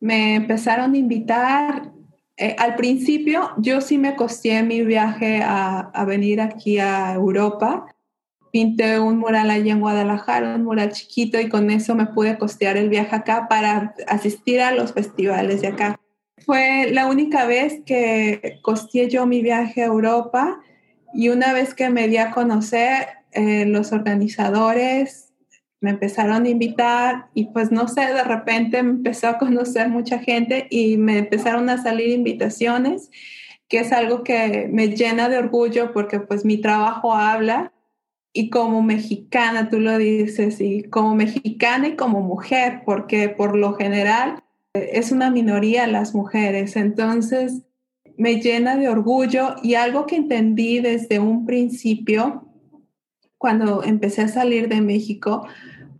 Me 0.00 0.36
empezaron 0.36 0.94
a 0.94 0.98
invitar. 0.98 1.90
Eh, 2.36 2.56
al 2.58 2.74
principio 2.74 3.50
yo 3.58 3.80
sí 3.80 3.98
me 3.98 4.16
costeé 4.16 4.62
mi 4.62 4.82
viaje 4.82 5.40
a, 5.42 5.78
a, 5.80 6.04
venir 6.04 6.40
aquí 6.40 6.78
a 6.78 7.14
Europa. 7.14 7.86
Pinté 8.52 9.00
un 9.00 9.18
mural 9.18 9.50
allí 9.50 9.70
en 9.70 9.80
Guadalajara, 9.80 10.54
un 10.54 10.64
mural 10.64 10.92
chiquito, 10.92 11.40
y 11.40 11.48
con 11.48 11.70
eso 11.70 11.94
me 11.94 12.06
pude 12.06 12.38
costear 12.38 12.76
el 12.76 12.88
viaje 12.88 13.16
acá 13.16 13.48
para 13.48 13.94
asistir 14.06 14.60
a 14.60 14.72
los 14.72 14.92
festivales 14.92 15.60
de 15.60 15.68
acá. 15.68 16.00
Fue 16.44 16.90
la 16.92 17.06
única 17.06 17.46
vez 17.46 17.80
que 17.86 18.58
costeé 18.62 19.08
yo 19.08 19.26
mi 19.26 19.40
viaje 19.40 19.82
a 19.82 19.86
Europa 19.86 20.60
y 21.14 21.28
una 21.28 21.52
vez 21.52 21.74
que 21.74 21.88
me 21.90 22.08
di 22.08 22.16
a 22.16 22.32
conocer, 22.32 23.06
eh, 23.34 23.66
los 23.66 23.92
organizadores 23.92 25.32
me 25.80 25.90
empezaron 25.90 26.46
a 26.46 26.48
invitar 26.48 27.26
y 27.34 27.46
pues 27.46 27.70
no 27.70 27.88
sé, 27.88 28.00
de 28.00 28.24
repente 28.24 28.82
me 28.82 28.90
empezó 28.90 29.28
a 29.28 29.38
conocer 29.38 29.90
mucha 29.90 30.18
gente 30.18 30.66
y 30.70 30.96
me 30.96 31.18
empezaron 31.18 31.68
a 31.68 31.82
salir 31.82 32.08
invitaciones, 32.08 33.10
que 33.68 33.80
es 33.80 33.92
algo 33.92 34.24
que 34.24 34.68
me 34.72 34.88
llena 34.88 35.28
de 35.28 35.36
orgullo 35.36 35.92
porque 35.92 36.20
pues 36.20 36.46
mi 36.46 36.58
trabajo 36.58 37.12
habla 37.12 37.74
y 38.32 38.48
como 38.48 38.82
mexicana, 38.82 39.68
tú 39.68 39.78
lo 39.78 39.98
dices, 39.98 40.60
y 40.60 40.84
como 40.84 41.14
mexicana 41.14 41.88
y 41.88 41.96
como 41.96 42.20
mujer, 42.20 42.82
porque 42.86 43.28
por 43.28 43.54
lo 43.54 43.74
general 43.74 44.42
es 44.72 45.12
una 45.12 45.30
minoría 45.30 45.86
las 45.86 46.14
mujeres, 46.14 46.76
entonces 46.76 47.62
me 48.16 48.40
llena 48.40 48.76
de 48.76 48.88
orgullo 48.88 49.56
y 49.62 49.74
algo 49.74 50.06
que 50.06 50.16
entendí 50.16 50.80
desde 50.80 51.18
un 51.18 51.44
principio 51.46 52.53
cuando 53.44 53.84
empecé 53.84 54.22
a 54.22 54.28
salir 54.28 54.70
de 54.70 54.80
México, 54.80 55.46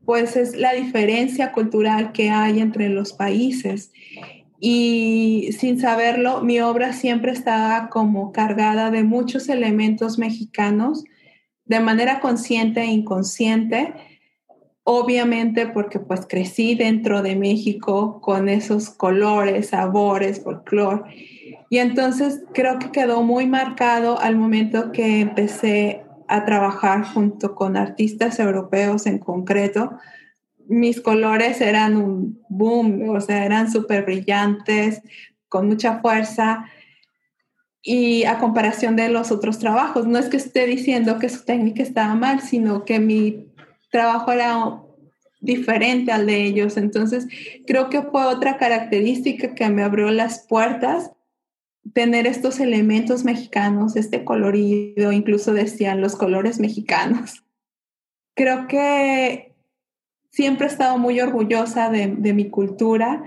pues 0.06 0.34
es 0.34 0.56
la 0.56 0.72
diferencia 0.72 1.52
cultural 1.52 2.12
que 2.12 2.30
hay 2.30 2.58
entre 2.58 2.88
los 2.88 3.12
países. 3.12 3.92
Y 4.60 5.50
sin 5.52 5.78
saberlo, 5.78 6.40
mi 6.40 6.60
obra 6.60 6.94
siempre 6.94 7.32
estaba 7.32 7.90
como 7.90 8.32
cargada 8.32 8.90
de 8.90 9.02
muchos 9.02 9.50
elementos 9.50 10.18
mexicanos, 10.18 11.04
de 11.66 11.80
manera 11.80 12.20
consciente 12.20 12.80
e 12.80 12.86
inconsciente, 12.86 13.92
obviamente 14.82 15.66
porque 15.66 15.98
pues 15.98 16.24
crecí 16.26 16.74
dentro 16.74 17.20
de 17.20 17.36
México 17.36 18.22
con 18.22 18.48
esos 18.48 18.88
colores, 18.88 19.68
sabores, 19.68 20.42
folclore. 20.42 21.02
Y 21.68 21.76
entonces 21.76 22.42
creo 22.54 22.78
que 22.78 22.90
quedó 22.90 23.22
muy 23.22 23.46
marcado 23.46 24.18
al 24.18 24.34
momento 24.36 24.92
que 24.92 25.20
empecé 25.20 26.03
a 26.28 26.44
trabajar 26.44 27.04
junto 27.04 27.54
con 27.54 27.76
artistas 27.76 28.38
europeos 28.38 29.06
en 29.06 29.18
concreto, 29.18 29.98
mis 30.66 31.00
colores 31.00 31.60
eran 31.60 31.96
un 31.96 32.42
boom, 32.48 33.08
o 33.10 33.20
sea, 33.20 33.44
eran 33.44 33.70
súper 33.70 34.04
brillantes, 34.04 35.02
con 35.48 35.66
mucha 35.68 36.00
fuerza. 36.00 36.66
Y 37.82 38.24
a 38.24 38.38
comparación 38.38 38.96
de 38.96 39.10
los 39.10 39.30
otros 39.30 39.58
trabajos, 39.58 40.06
no 40.06 40.18
es 40.18 40.28
que 40.28 40.38
esté 40.38 40.66
diciendo 40.66 41.18
que 41.18 41.28
su 41.28 41.44
técnica 41.44 41.82
estaba 41.82 42.14
mal, 42.14 42.40
sino 42.40 42.84
que 42.84 42.98
mi 42.98 43.52
trabajo 43.90 44.32
era 44.32 44.80
diferente 45.40 46.10
al 46.10 46.26
de 46.26 46.42
ellos. 46.44 46.78
Entonces, 46.78 47.28
creo 47.66 47.90
que 47.90 48.02
fue 48.02 48.24
otra 48.24 48.56
característica 48.56 49.54
que 49.54 49.68
me 49.68 49.82
abrió 49.82 50.10
las 50.10 50.46
puertas 50.46 51.12
tener 51.92 52.26
estos 52.26 52.60
elementos 52.60 53.24
mexicanos, 53.24 53.96
este 53.96 54.24
colorido, 54.24 55.12
incluso 55.12 55.52
decían 55.52 56.00
los 56.00 56.16
colores 56.16 56.58
mexicanos. 56.58 57.44
Creo 58.34 58.66
que 58.66 59.54
siempre 60.30 60.66
he 60.66 60.70
estado 60.70 60.98
muy 60.98 61.20
orgullosa 61.20 61.90
de, 61.90 62.08
mi 62.08 62.50
cultura 62.50 63.22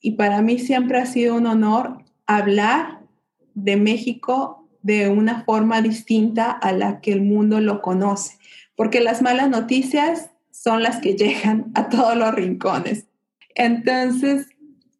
y 0.00 0.12
para 0.12 0.40
mí 0.40 0.58
siempre 0.58 0.98
ha 0.98 1.06
sido 1.06 1.34
un 1.34 1.46
honor 1.46 1.98
hablar 2.26 3.00
de 3.54 3.76
México 3.76 4.66
de 4.82 5.08
una 5.08 5.44
forma 5.44 5.82
distinta 5.82 6.50
a 6.50 6.72
la 6.72 7.00
que 7.00 7.12
el 7.12 7.22
mundo 7.22 7.60
lo 7.60 7.82
conoce, 7.82 8.38
porque 8.76 9.00
las 9.00 9.20
malas 9.20 9.50
noticias 9.50 10.30
son 10.50 10.82
las 10.82 10.98
que 11.00 11.14
llegan 11.16 11.72
a 11.74 11.88
todos 11.88 12.16
los 12.16 12.34
rincones. 12.34 13.06
Entonces, 13.54 14.48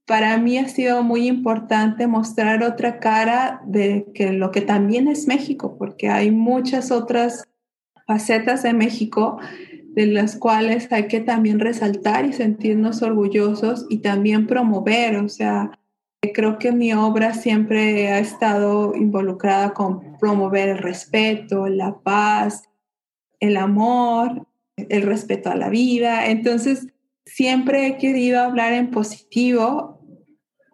para 0.06 0.38
mí 0.38 0.56
ha 0.58 0.68
sido 0.68 1.02
muy 1.02 1.26
importante 1.26 2.06
mostrar 2.06 2.62
otra 2.62 3.00
cara 3.00 3.60
de 3.66 4.06
que 4.14 4.32
lo 4.32 4.52
que 4.52 4.60
también 4.60 5.08
es 5.08 5.26
México, 5.26 5.76
porque 5.76 6.08
hay 6.08 6.30
muchas 6.30 6.90
otras 6.90 7.48
facetas 8.06 8.62
de 8.62 8.72
México 8.72 9.38
de 9.96 10.06
las 10.06 10.36
cuales 10.36 10.92
hay 10.92 11.08
que 11.08 11.20
también 11.20 11.58
resaltar 11.58 12.26
y 12.26 12.32
sentirnos 12.32 13.02
orgullosos 13.02 13.86
y 13.88 13.98
también 13.98 14.46
promover. 14.46 15.16
O 15.16 15.28
sea, 15.28 15.70
creo 16.34 16.58
que 16.58 16.70
mi 16.70 16.92
obra 16.92 17.34
siempre 17.34 18.08
ha 18.12 18.18
estado 18.18 18.94
involucrada 18.94 19.72
con 19.72 20.18
promover 20.18 20.68
el 20.68 20.78
respeto, 20.78 21.66
la 21.66 21.98
paz, 21.98 22.64
el 23.40 23.56
amor, 23.56 24.46
el 24.76 25.02
respeto 25.02 25.50
a 25.50 25.56
la 25.56 25.70
vida. 25.70 26.26
Entonces, 26.26 26.88
siempre 27.24 27.86
he 27.86 27.96
querido 27.96 28.40
hablar 28.40 28.74
en 28.74 28.90
positivo, 28.90 29.95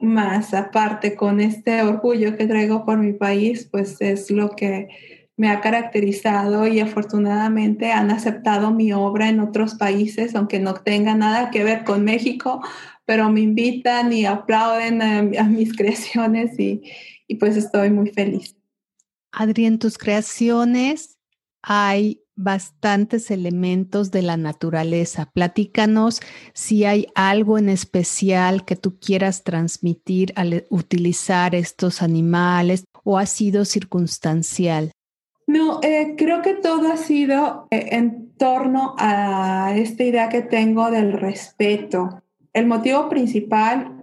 más 0.03 0.53
aparte 0.53 1.15
con 1.15 1.41
este 1.41 1.83
orgullo 1.83 2.37
que 2.37 2.47
traigo 2.47 2.85
por 2.85 2.99
mi 2.99 3.13
país, 3.13 3.69
pues 3.71 4.01
es 4.01 4.31
lo 4.31 4.51
que 4.51 4.89
me 5.37 5.49
ha 5.49 5.61
caracterizado 5.61 6.67
y 6.67 6.81
afortunadamente 6.81 7.93
han 7.93 8.11
aceptado 8.11 8.73
mi 8.73 8.93
obra 8.93 9.29
en 9.29 9.41
otros 9.41 9.77
países, 9.77 10.35
aunque 10.35 10.59
no 10.59 10.75
tenga 10.75 11.15
nada 11.15 11.51
que 11.51 11.65
ver 11.65 11.85
con 11.85 12.05
México, 12.05 12.61
pero 13.07 13.31
me 13.31 13.41
invitan 13.41 14.13
y 14.13 14.27
aplauden 14.27 15.03
a, 15.03 15.45
mis 15.45 15.73
creaciones 15.77 16.59
y, 16.59 16.83
y 17.27 17.37
pues 17.37 17.57
estoy 17.57 17.91
muy 17.91 18.11
feliz. 18.11 18.57
Adri, 19.31 19.65
en 19.65 19.79
tus 19.79 19.97
creaciones 19.97 21.19
hay 21.63 22.22
bastantes 22.37 23.31
elementos 23.31 24.11
de 24.11 24.23
la 24.23 24.37
naturaleza. 24.37 25.31
Platícanos 25.33 26.21
si 26.55 26.85
hay 26.85 27.07
algo 27.15 27.59
en 27.59 27.69
especial 27.69 28.65
que 28.65 28.77
tú 28.77 28.99
quieras 28.99 29.45
transmitir 29.45 30.33
al 30.37 30.65
utilizar 30.71 31.55
estos 31.55 32.03
animales 32.03 32.85
o 33.05 33.19
ha 33.19 33.27
sido 33.27 33.65
circunstancial. 33.65 34.93
No, 35.47 35.81
eh, 35.83 36.15
creo 36.17 36.41
que 36.41 36.55
todo 36.55 36.91
ha 36.91 36.97
sido 36.97 37.67
eh, 37.71 37.89
en 37.93 38.33
torno 38.37 38.95
a 38.99 39.75
esta 39.77 40.05
idea 40.05 40.29
que 40.29 40.43
tengo 40.43 40.91
del 40.91 41.13
respeto. 41.13 42.23
El 42.53 42.67
motivo 42.67 43.09
principal 43.09 44.03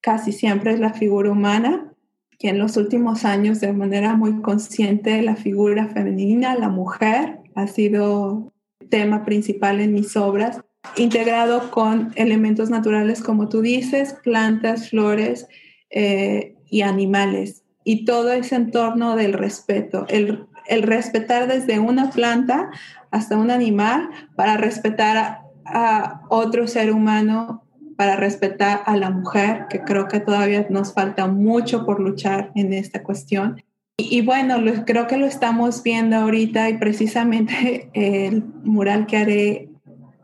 casi 0.00 0.32
siempre 0.32 0.72
es 0.72 0.80
la 0.80 0.92
figura 0.92 1.32
humana, 1.32 1.92
que 2.38 2.50
en 2.50 2.58
los 2.58 2.76
últimos 2.76 3.24
años 3.24 3.60
de 3.60 3.72
manera 3.72 4.14
muy 4.14 4.40
consciente 4.42 5.20
la 5.22 5.36
figura 5.36 5.88
femenina, 5.88 6.54
la 6.54 6.68
mujer, 6.68 7.40
ha 7.56 7.66
sido 7.66 8.52
tema 8.88 9.24
principal 9.24 9.80
en 9.80 9.92
mis 9.92 10.16
obras, 10.16 10.60
integrado 10.96 11.70
con 11.72 12.12
elementos 12.14 12.70
naturales 12.70 13.20
como 13.22 13.48
tú 13.48 13.62
dices, 13.62 14.16
plantas, 14.22 14.90
flores 14.90 15.48
eh, 15.90 16.54
y 16.70 16.82
animales. 16.82 17.64
Y 17.82 18.04
todo 18.04 18.32
ese 18.32 18.54
entorno 18.54 19.16
del 19.16 19.32
respeto, 19.32 20.06
el, 20.08 20.46
respetar 20.82 21.48
desde 21.48 21.78
una 21.78 22.10
planta 22.10 22.70
hasta 23.10 23.36
un 23.36 23.50
animal 23.50 24.10
para 24.36 24.56
respetar 24.56 25.40
a 25.64 26.22
otro 26.28 26.66
ser 26.68 26.92
humano 26.92 27.66
para 27.96 28.16
respetar 28.16 28.82
a 28.84 28.96
la 28.96 29.10
mujer, 29.10 29.66
que 29.70 29.80
creo 29.80 30.06
que 30.06 30.20
todavía 30.20 30.66
nos 30.68 30.92
falta 30.92 31.26
mucho 31.26 31.84
por 31.86 32.00
luchar 32.00 32.52
en 32.54 32.72
esta 32.72 33.02
cuestión. 33.02 33.62
Y, 33.98 34.20
bueno, 34.20 34.62
creo 34.84 35.06
que 35.06 35.16
lo 35.16 35.24
estamos 35.24 35.82
viendo 35.82 36.16
ahorita 36.16 36.68
y 36.68 36.76
precisamente 36.76 37.88
el 37.94 38.44
mural 38.62 39.06
que 39.06 39.16
haré 39.16 39.68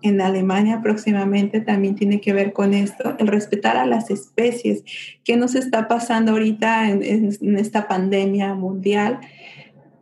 en 0.02 0.20
Alemania 0.20 0.80
próximamente 0.82 1.60
también 1.60 1.94
tiene 1.94 2.20
que 2.20 2.34
ver 2.34 2.52
con 2.52 2.74
esto, 2.74 3.16
el 3.18 3.28
respetar 3.28 3.78
a 3.78 3.86
las 3.86 4.10
especies. 4.10 4.82
¿Qué 5.24 5.36
nos 5.36 5.54
está 5.54 5.88
pasando 5.88 6.32
ahorita 6.32 6.90
en, 6.90 7.56
esta 7.56 7.88
pandemia 7.88 8.54
mundial? 8.54 9.20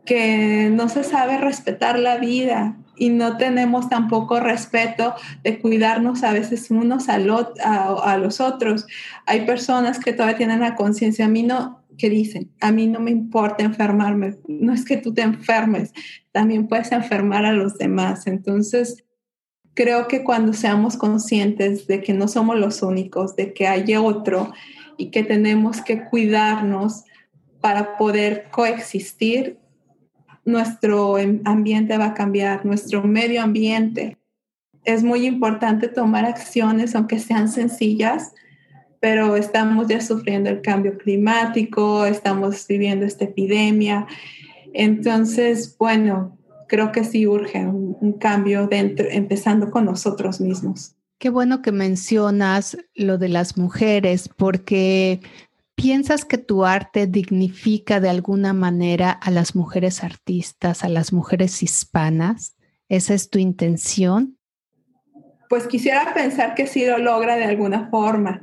Que 0.05 0.69
no 0.69 0.89
se 0.89 1.05
sabe 1.05 1.37
respetar 1.37 1.97
la 1.97 2.17
vida 2.17 2.75
y 2.97 3.09
no 3.09 3.37
tenemos 3.37 3.87
tampoco 3.89 4.39
respeto 4.39 5.15
de 5.43 5.59
cuidarnos 5.59 6.23
a 6.23 6.33
veces 6.33 6.71
unos 6.71 7.07
a, 7.07 7.15
a, 7.15 8.17
los 8.17 8.41
otros. 8.41 8.85
Hay 9.25 9.45
personas 9.45 9.99
que 9.99 10.13
todavía 10.13 10.37
tienen 10.37 10.59
la 10.59 10.75
conciencia, 10.75 11.25
a 11.25 11.29
mí 11.29 11.43
no, 11.43 11.80
que 11.97 12.09
dicen, 12.09 12.51
a 12.61 12.71
mí 12.71 12.87
no 12.87 12.99
me 12.99 13.11
importa 13.11 13.63
enfermarme, 13.63 14.37
no 14.47 14.73
es 14.73 14.85
que 14.85 14.97
tú 14.97 15.13
te 15.13 15.21
enfermes, 15.21 15.93
también 16.31 16.67
puedes 16.67 16.91
enfermar 16.91 17.45
a 17.45 17.53
los 17.53 17.77
demás. 17.77 18.27
Entonces, 18.27 19.03
creo 19.73 20.07
que 20.07 20.23
cuando 20.23 20.53
seamos 20.53 20.97
conscientes 20.97 21.87
de 21.87 22.01
que 22.01 22.13
no 22.13 22.27
somos 22.27 22.57
los 22.57 22.81
únicos, 22.81 23.35
de 23.35 23.53
que 23.53 23.67
hay 23.67 23.95
otro 23.95 24.51
y 24.97 25.11
que 25.11 25.23
tenemos 25.23 25.81
que 25.81 26.05
cuidarnos 26.05 27.03
para 27.61 27.97
poder 27.97 28.47
coexistir, 28.51 29.57
nuestro 30.45 31.17
ambiente 31.45 31.97
va 31.97 32.07
a 32.07 32.13
cambiar, 32.13 32.65
nuestro 32.65 33.03
medio 33.03 33.41
ambiente. 33.41 34.17
Es 34.83 35.03
muy 35.03 35.27
importante 35.27 35.87
tomar 35.87 36.25
acciones, 36.25 36.95
aunque 36.95 37.19
sean 37.19 37.47
sencillas, 37.47 38.33
pero 39.01 39.35
estamos 39.35 39.87
ya 39.87 39.99
sufriendo 39.99 40.49
el 40.49 40.61
cambio 40.61 40.97
climático, 40.97 42.05
estamos 42.05 42.65
viviendo 42.67 43.05
esta 43.05 43.25
epidemia. 43.25 44.07
Entonces, 44.73 45.75
bueno, 45.77 46.37
creo 46.69 46.93
que 46.93 47.03
sí 47.03 47.27
urge 47.27 47.65
un, 47.65 48.13
cambio 48.13 48.67
dentro, 48.67 49.07
empezando 49.09 49.71
con 49.71 49.85
nosotros 49.85 50.39
mismos. 50.39 50.95
Qué 51.17 51.29
bueno 51.29 51.61
que 51.61 51.71
mencionas 51.71 52.77
lo 52.93 53.17
de 53.17 53.27
las 53.27 53.57
mujeres, 53.57 54.29
porque 54.29 55.19
¿Piensas 55.73 56.25
que 56.25 56.37
tu 56.37 56.63
arte 56.63 57.07
dignifica 57.07 57.99
de 57.99 58.09
alguna 58.09 58.53
manera 58.53 59.09
a 59.09 59.31
las 59.31 59.55
mujeres 59.55 60.03
artistas, 60.03 60.83
a 60.83 60.89
las 60.89 61.11
mujeres 61.11 61.63
hispanas? 61.63 62.55
¿Esa 62.87 63.15
es 63.15 63.31
tu 63.31 63.39
intención? 63.39 64.37
Pues 65.49 65.65
quisiera 65.65 66.13
pensar 66.13 66.53
que 66.53 66.67
sí 66.67 66.85
lo 66.85 66.99
logra 66.99 67.35
de 67.35 67.45
alguna 67.45 67.89
forma. 67.89 68.41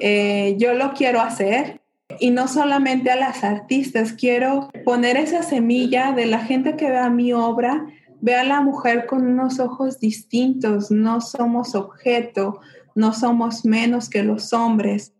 Eh, 0.00 0.56
yo 0.58 0.74
lo 0.74 0.92
quiero 0.92 1.20
hacer. 1.20 1.80
Y 2.18 2.30
no 2.30 2.48
solamente 2.48 3.10
a 3.10 3.16
las 3.16 3.44
artistas, 3.44 4.12
quiero 4.12 4.68
poner 4.84 5.16
esa 5.16 5.42
semilla 5.42 6.12
de 6.12 6.26
la 6.26 6.40
gente 6.40 6.76
que 6.76 6.90
vea 6.90 7.08
mi 7.08 7.32
obra, 7.32 7.86
vea 8.20 8.40
a 8.40 8.44
la 8.44 8.60
mujer 8.60 9.06
con 9.06 9.26
unos 9.26 9.60
ojos 9.60 10.00
distintos, 10.00 10.90
no 10.90 11.20
somos 11.20 11.74
objeto, 11.74 12.60
no 12.94 13.12
somos 13.12 13.64
menos 13.64 14.10
que 14.10 14.24
los 14.24 14.52
hombres. 14.52 15.14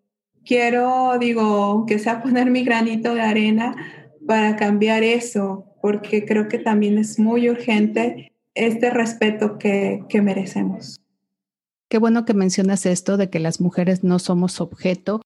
Quiero, 0.45 1.16
digo, 1.19 1.87
que 1.87 1.99
sea 1.99 2.23
poner 2.23 2.51
mi 2.51 2.64
granito 2.64 3.14
de 3.14 3.21
arena 3.21 3.77
para 4.27 4.57
cambiar 4.57 5.03
eso, 5.05 5.66
porque 5.81 6.25
creo 6.25 6.49
que 6.49 6.59
también 6.59 6.99
es 6.99 7.19
muy 7.19 7.49
urgente 7.49 8.33
este 8.55 8.90
respeto 8.90 9.59
que, 9.59 10.03
que 10.09 10.23
merecemos. 10.23 11.00
Qué 11.90 11.98
bueno 11.98 12.24
que 12.24 12.35
mencionas 12.35 12.87
esto 12.87 13.16
de 13.16 13.31
que 13.31 13.40
las 13.40 13.61
mujeres 13.61 14.05
no 14.05 14.20
somos 14.20 14.61
objeto. 14.61 15.20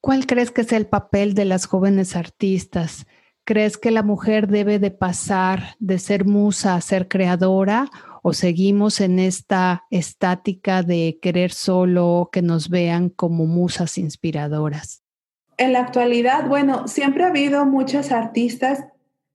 ¿Cuál 0.00 0.26
crees 0.26 0.52
que 0.52 0.60
es 0.60 0.70
el 0.70 0.86
papel 0.86 1.34
de 1.34 1.44
las 1.44 1.66
jóvenes 1.66 2.14
artistas? 2.14 3.08
¿Crees 3.44 3.76
que 3.76 3.90
la 3.90 4.04
mujer 4.04 4.46
debe 4.46 4.78
de 4.78 4.92
pasar 4.92 5.74
de 5.80 5.98
ser 5.98 6.24
musa 6.24 6.76
a 6.76 6.80
ser 6.80 7.08
creadora 7.08 7.90
o 8.22 8.34
seguimos 8.34 9.00
en 9.00 9.18
esta 9.18 9.82
estática 9.90 10.84
de 10.84 11.18
querer 11.20 11.50
solo 11.50 12.28
que 12.30 12.40
nos 12.40 12.70
vean 12.70 13.08
como 13.08 13.46
musas 13.46 13.98
inspiradoras? 13.98 15.02
En 15.58 15.72
la 15.72 15.80
actualidad, 15.80 16.46
bueno, 16.46 16.86
siempre 16.86 17.24
ha 17.24 17.28
habido 17.28 17.66
muchas 17.66 18.12
artistas 18.12 18.84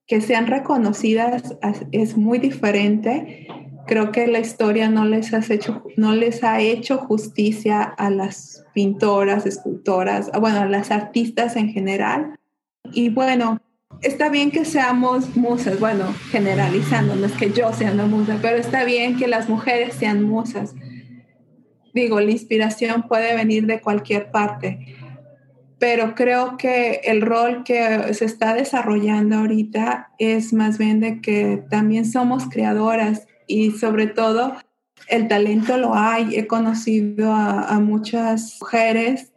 que 0.08 0.22
sean 0.22 0.48
reconocidas, 0.48 1.58
es 1.92 2.16
muy 2.16 2.40
diferente. 2.40 3.46
Creo 3.88 4.12
que 4.12 4.28
la 4.28 4.40
historia 4.40 4.90
no 4.90 5.06
les, 5.06 5.34
hecho, 5.50 5.84
no 5.98 6.14
les 6.14 6.44
ha 6.44 6.62
hecho 6.62 6.98
justicia 6.98 7.82
a 7.82 8.10
las 8.10 8.64
pintoras, 8.74 9.46
escultoras, 9.46 10.32
bueno, 10.40 10.62
a 10.62 10.66
las 10.66 10.92
artistas 10.92 11.56
en 11.56 11.70
general. 11.70 12.40
Y 12.94 13.10
bueno, 13.10 13.60
está 14.02 14.30
bien 14.30 14.52
que 14.52 14.66
seamos 14.66 15.36
musas, 15.36 15.80
bueno, 15.80 16.14
generalizando, 16.32 17.16
no 17.16 17.26
es 17.26 17.34
que 17.34 17.52
yo 17.52 17.74
sea 17.74 17.92
una 17.92 18.06
musa, 18.06 18.40
pero 18.42 18.58
está 18.58 18.84
bien 18.84 19.18
que 19.18 19.28
las 19.28 19.50
mujeres 19.50 19.96
sean 19.96 20.24
musas. 20.24 20.74
Digo, 21.94 22.22
la 22.22 22.32
inspiración 22.32 23.04
puede 23.08 23.36
venir 23.36 23.66
de 23.66 23.82
cualquier 23.82 24.32
parte, 24.32 24.96
pero 25.78 26.16
creo 26.16 26.58
que 26.58 27.02
el 27.06 27.22
rol 27.22 27.64
que 27.64 28.14
se 28.14 28.26
está 28.26 28.54
desarrollando 28.54 29.38
ahorita 29.38 30.12
es 30.20 30.54
más 30.54 30.78
bien 30.78 31.00
de 31.00 31.22
que 31.22 31.64
también 31.70 32.06
somos 32.06 32.48
creadoras 32.50 33.28
y 33.48 33.72
sobre 33.72 34.08
todo 34.08 34.56
el 35.08 35.28
talento 35.28 35.78
lo 35.78 35.94
hay. 35.94 36.36
He 36.36 36.48
conocido 36.48 37.34
a, 37.34 37.80
muchas 37.80 38.58
mujeres 38.60 39.32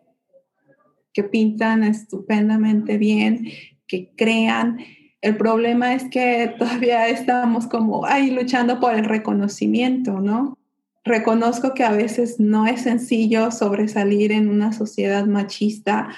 que 1.12 1.24
pintan 1.24 1.84
estupendamente 1.84 2.98
bien 2.98 3.48
que 3.86 4.12
crean. 4.16 4.78
El 5.20 5.36
problema 5.36 5.94
es 5.94 6.04
que 6.10 6.54
todavía 6.58 7.08
estamos 7.08 7.66
como 7.66 8.06
ahí 8.06 8.30
luchando 8.30 8.80
por 8.80 8.94
el 8.94 9.04
reconocimiento, 9.04 10.20
¿no? 10.20 10.58
Reconozco 11.04 11.74
que 11.74 11.84
a 11.84 11.92
veces 11.92 12.40
no 12.40 12.66
es 12.66 12.82
sencillo 12.82 13.50
sobresalir 13.50 14.32
en 14.32 14.48
una 14.48 14.72
sociedad 14.72 15.26
machista 15.26 16.08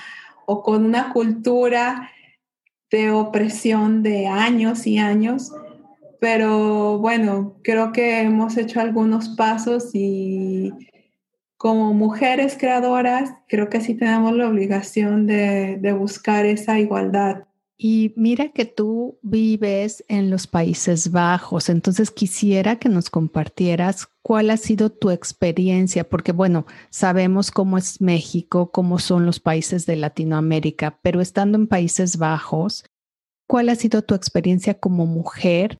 o 0.46 0.62
con 0.62 0.84
una 0.84 1.12
cultura 1.12 2.10
de 2.90 3.10
opresión 3.10 4.02
de 4.02 4.28
años 4.28 4.86
y 4.86 4.98
años, 4.98 5.52
pero 6.20 6.98
bueno, 6.98 7.58
creo 7.62 7.92
que 7.92 8.20
hemos 8.20 8.56
hecho 8.56 8.80
algunos 8.80 9.30
pasos 9.30 9.90
y 9.94 10.72
como 11.56 11.94
mujeres 11.94 12.56
creadoras, 12.58 13.32
creo 13.48 13.68
que 13.70 13.80
sí 13.80 13.94
tenemos 13.94 14.36
la 14.36 14.48
obligación 14.48 15.26
de, 15.26 15.78
de 15.80 15.92
buscar 15.92 16.44
esa 16.46 16.78
igualdad 16.78 17.44
Y 17.78 18.12
mira 18.16 18.50
que 18.52 18.64
tú 18.66 19.18
vives 19.22 20.04
en 20.08 20.30
los 20.30 20.46
Países 20.46 21.10
Bajos, 21.10 21.68
entonces 21.68 22.10
quisiera 22.10 22.76
que 22.76 22.88
nos 22.88 23.10
compartieras 23.10 24.08
cuál 24.22 24.50
ha 24.50 24.56
sido 24.56 24.90
tu 24.90 25.10
experiencia, 25.10 26.08
porque 26.08 26.32
bueno, 26.32 26.66
sabemos 26.90 27.50
cómo 27.50 27.78
es 27.78 28.00
México, 28.00 28.70
cómo 28.70 28.98
son 28.98 29.26
los 29.26 29.40
países 29.40 29.86
de 29.86 29.96
Latinoamérica, 29.96 30.98
pero 31.02 31.20
estando 31.20 31.58
en 31.58 31.66
Países 31.66 32.16
Bajos, 32.18 32.84
¿cuál 33.46 33.68
ha 33.68 33.74
sido 33.76 34.02
tu 34.02 34.14
experiencia 34.14 34.74
como 34.74 35.06
mujer? 35.06 35.78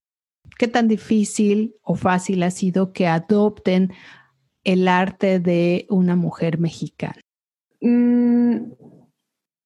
¿Qué 0.59 0.69
tan 0.69 0.89
difícil 0.89 1.77
o 1.83 1.97
fácil 1.97 2.43
ha 2.43 2.51
sido 2.51 2.93
que 2.93 3.07
adopten 3.07 3.93
el 4.65 4.89
arte 4.89 5.39
de 5.39 5.87
una 5.91 6.17
mujer 6.17 6.59
mexicana? 6.59 7.21
Mm, 7.83 8.73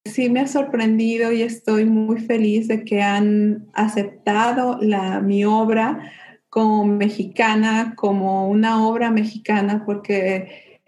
sí 0.04 0.28
me 0.30 0.40
ha 0.40 0.48
sorprendido 0.48 1.30
y 1.32 1.42
estoy 1.42 1.84
muy 1.84 2.20
feliz 2.20 2.66
de 2.66 2.84
que 2.84 3.02
han 3.02 3.68
aceptado 3.72 4.78
la, 4.80 5.20
mi 5.20 5.44
obra 5.44 6.10
como 6.48 6.84
mexicana, 6.84 7.94
como 7.96 8.48
una 8.48 8.84
obra 8.84 9.12
mexicana, 9.12 9.84
porque 9.86 10.80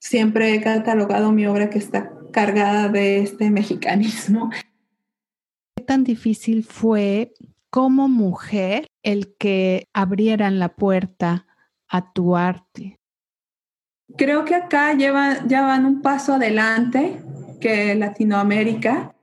siempre 0.00 0.54
he 0.54 0.62
catalogado 0.62 1.30
mi 1.30 1.46
obra 1.46 1.68
que 1.68 1.78
está 1.78 2.10
cargada 2.32 2.88
de 2.88 3.18
este 3.18 3.50
mexicanismo. 3.50 4.50
¿Qué 5.76 5.84
tan 5.84 6.04
difícil 6.04 6.64
fue 6.64 7.34
como 7.68 8.08
mujer 8.08 8.86
el 9.02 9.34
que 9.36 9.88
abrieran 9.92 10.58
la 10.58 10.70
puerta 10.70 11.46
a 11.88 12.12
tu 12.12 12.36
arte? 12.36 12.98
Creo 14.16 14.44
que 14.44 14.54
acá 14.54 14.92
llevan, 14.94 15.48
ya 15.48 15.62
van 15.62 15.86
un 15.86 16.02
paso 16.02 16.34
adelante 16.34 17.22
que 17.60 17.94
Latinoamérica 17.94 19.14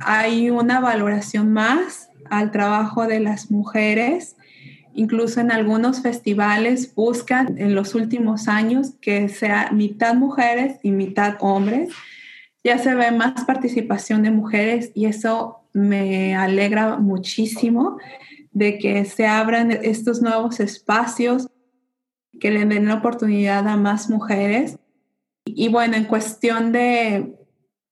hay 0.00 0.50
una 0.50 0.80
valoración 0.80 1.52
más 1.52 2.10
al 2.28 2.50
trabajo 2.50 3.06
de 3.06 3.20
las 3.20 3.50
mujeres. 3.50 4.36
Incluso 4.94 5.40
en 5.40 5.52
algunos 5.52 6.02
festivales 6.02 6.94
buscan 6.94 7.58
en 7.58 7.74
los 7.74 7.94
últimos 7.94 8.48
años 8.48 8.94
que 9.00 9.28
sea 9.28 9.70
mitad 9.72 10.14
mujeres 10.14 10.78
y 10.82 10.90
mitad 10.90 11.36
hombres. 11.40 11.90
Ya 12.64 12.78
se 12.78 12.94
ve 12.94 13.10
más 13.12 13.44
participación 13.44 14.22
de 14.22 14.30
mujeres 14.30 14.90
y 14.94 15.06
eso 15.06 15.60
me 15.72 16.34
alegra 16.34 16.96
muchísimo 16.96 17.98
de 18.56 18.78
que 18.78 19.04
se 19.04 19.26
abran 19.26 19.70
estos 19.70 20.22
nuevos 20.22 20.60
espacios, 20.60 21.48
que 22.40 22.50
le 22.50 22.64
den 22.64 22.86
la 22.86 22.94
oportunidad 22.94 23.68
a 23.68 23.76
más 23.76 24.08
mujeres. 24.08 24.78
Y 25.44 25.68
bueno, 25.68 25.96
en 25.96 26.04
cuestión 26.04 26.72
de 26.72 27.36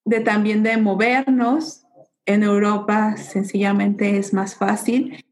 de 0.05 0.21
también 0.21 0.63
de 0.63 0.77
movernos. 0.77 1.83
En 2.27 2.43
Europa 2.43 3.17
sencillamente 3.17 4.17
es 4.17 4.33
más 4.33 4.55
fácil. 4.55 5.25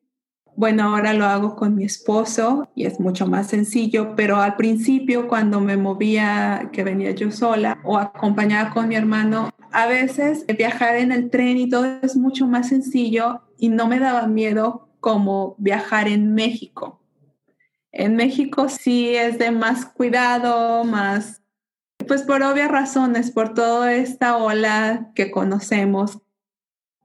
Bueno, 0.55 0.83
ahora 0.85 1.15
lo 1.15 1.25
hago 1.25 1.57
con 1.57 1.75
mi 1.75 1.85
esposo 1.85 2.69
y 2.75 2.85
es 2.85 3.01
mucho 3.01 3.27
más 3.27 3.47
sencillo, 3.47 4.15
pero 4.15 4.37
al 4.37 4.57
principio 4.57 5.27
cuando 5.27 5.61
me 5.61 5.79
movía, 5.79 6.69
que 6.73 6.85
venía 6.85 7.13
yo 7.13 7.31
sola 7.31 7.79
o 7.85 7.97
acompañada 7.97 8.71
con 8.71 8.89
mi 8.89 8.95
hermano, 8.95 9.49
a 9.71 9.87
veces 9.87 10.45
viajar 10.47 10.97
en 10.97 11.11
el 11.11 11.31
tren 11.31 11.57
y 11.57 11.71
todo 11.71 11.87
es 12.03 12.17
mucho 12.17 12.47
más 12.47 12.69
sencillo 12.69 13.41
y 13.59 13.71
no 13.71 13.89
me 13.89 13.99
daba 13.99 14.27
miedo 14.27 14.92
como 15.03 15.57
viajar 15.59 16.07
en 16.07 16.33
México. 16.33 17.03
En 17.91 18.15
México 18.17 18.69
sí 18.71 19.15
es 19.15 19.37
de 19.37 19.51
más 19.51 19.85
cuidado, 19.85 20.85
más 20.85 21.43
pues 22.07 22.23
por 22.23 22.43
obvias 22.43 22.71
razones, 22.71 23.33
por 23.33 23.53
toda 23.53 23.93
esta 23.93 24.37
ola 24.37 25.11
que 25.15 25.31
conocemos. 25.31 26.19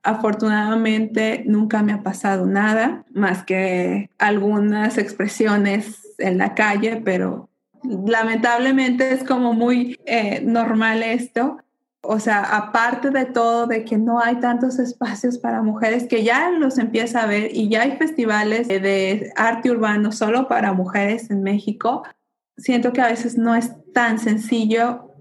Afortunadamente 0.04 1.44
nunca 1.48 1.82
me 1.82 1.92
ha 1.92 2.04
pasado 2.04 2.46
nada, 2.46 3.04
más 3.14 3.44
que 3.44 4.12
algunas 4.20 4.98
expresiones 5.00 6.16
en 6.20 6.38
la 6.38 6.54
calle, 6.54 7.02
pero 7.04 7.50
lamentablemente 7.84 9.12
es 9.12 9.24
como 9.24 9.54
muy 9.54 10.00
eh, 10.06 10.42
normal 10.44 11.02
esto. 11.02 11.58
O 12.02 12.20
sea, 12.20 12.44
aparte 12.56 13.10
de 13.10 13.26
todo, 13.26 13.68
de 13.68 13.84
que 13.84 13.98
no 13.98 14.20
hay 14.20 14.40
tantos 14.40 14.80
espacios 14.80 15.40
para 15.40 15.62
mujeres, 15.62 16.08
que 16.08 16.24
ya 16.24 16.52
los 16.52 16.78
empieza 16.78 17.24
a 17.24 17.26
ver 17.26 17.50
y 17.54 17.70
ya 17.70 17.82
hay 17.82 17.98
festivales 17.98 18.68
de 18.68 19.32
arte 19.36 19.72
urbano 19.72 20.12
solo 20.12 20.48
para 20.48 20.74
mujeres 20.74 21.30
en 21.32 21.44
México, 21.44 22.04
siento 22.58 22.94
que 22.94 23.02
a 23.02 23.08
veces 23.08 23.38
no 23.38 23.56
es 23.56 23.72
tan 23.94 24.20
sencillo 24.20 25.12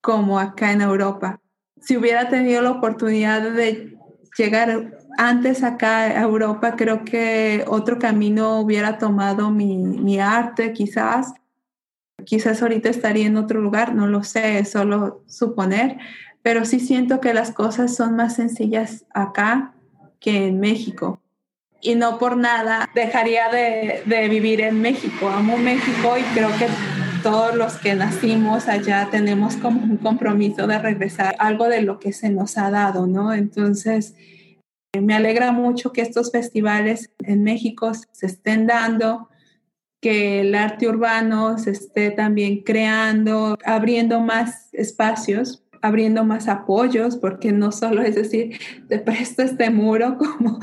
como 0.00 0.38
acá 0.38 0.72
en 0.72 0.80
Europa. 0.80 1.40
Si 1.80 1.96
hubiera 1.96 2.28
tenido 2.28 2.62
la 2.62 2.70
oportunidad 2.70 3.50
de 3.50 3.96
llegar 4.36 5.00
antes 5.16 5.62
acá 5.62 6.02
a 6.02 6.22
Europa, 6.22 6.76
creo 6.76 7.04
que 7.04 7.64
otro 7.66 7.98
camino 7.98 8.60
hubiera 8.60 8.98
tomado 8.98 9.50
mi, 9.50 9.76
mi 9.76 10.20
arte, 10.20 10.72
quizás. 10.72 11.32
Quizás 12.24 12.62
ahorita 12.62 12.88
estaría 12.88 13.26
en 13.26 13.36
otro 13.36 13.60
lugar, 13.60 13.94
no 13.94 14.06
lo 14.06 14.24
sé, 14.24 14.58
es 14.58 14.70
solo 14.70 15.22
suponer, 15.26 15.98
pero 16.42 16.64
sí 16.64 16.80
siento 16.80 17.20
que 17.20 17.34
las 17.34 17.52
cosas 17.52 17.94
son 17.94 18.16
más 18.16 18.36
sencillas 18.36 19.04
acá 19.14 19.74
que 20.20 20.46
en 20.46 20.60
México. 20.60 21.20
Y 21.80 21.94
no 21.94 22.18
por 22.18 22.36
nada 22.36 22.88
dejaría 22.94 23.48
de, 23.50 24.02
de 24.04 24.28
vivir 24.28 24.60
en 24.60 24.80
México. 24.80 25.28
Amo 25.28 25.56
México 25.56 26.16
y 26.18 26.22
creo 26.34 26.48
que 26.58 26.66
todos 27.22 27.54
los 27.54 27.76
que 27.76 27.94
nacimos 27.94 28.68
allá 28.68 29.08
tenemos 29.10 29.56
como 29.56 29.82
un 29.82 29.96
compromiso 29.96 30.66
de 30.66 30.78
regresar 30.78 31.36
algo 31.38 31.68
de 31.68 31.82
lo 31.82 31.98
que 31.98 32.12
se 32.12 32.30
nos 32.30 32.58
ha 32.58 32.70
dado, 32.70 33.06
¿no? 33.06 33.32
Entonces, 33.32 34.14
me 34.98 35.14
alegra 35.14 35.52
mucho 35.52 35.92
que 35.92 36.00
estos 36.00 36.30
festivales 36.30 37.10
en 37.20 37.42
México 37.42 37.92
se 37.94 38.26
estén 38.26 38.66
dando, 38.66 39.28
que 40.00 40.40
el 40.40 40.54
arte 40.54 40.88
urbano 40.88 41.58
se 41.58 41.72
esté 41.72 42.10
también 42.10 42.62
creando, 42.62 43.58
abriendo 43.64 44.20
más 44.20 44.68
espacios 44.72 45.64
abriendo 45.82 46.24
más 46.24 46.48
apoyos, 46.48 47.16
porque 47.16 47.52
no 47.52 47.72
solo 47.72 48.02
es 48.02 48.14
decir, 48.14 48.58
te 48.88 48.98
presto 48.98 49.42
este 49.42 49.70
muro, 49.70 50.16
como 50.18 50.58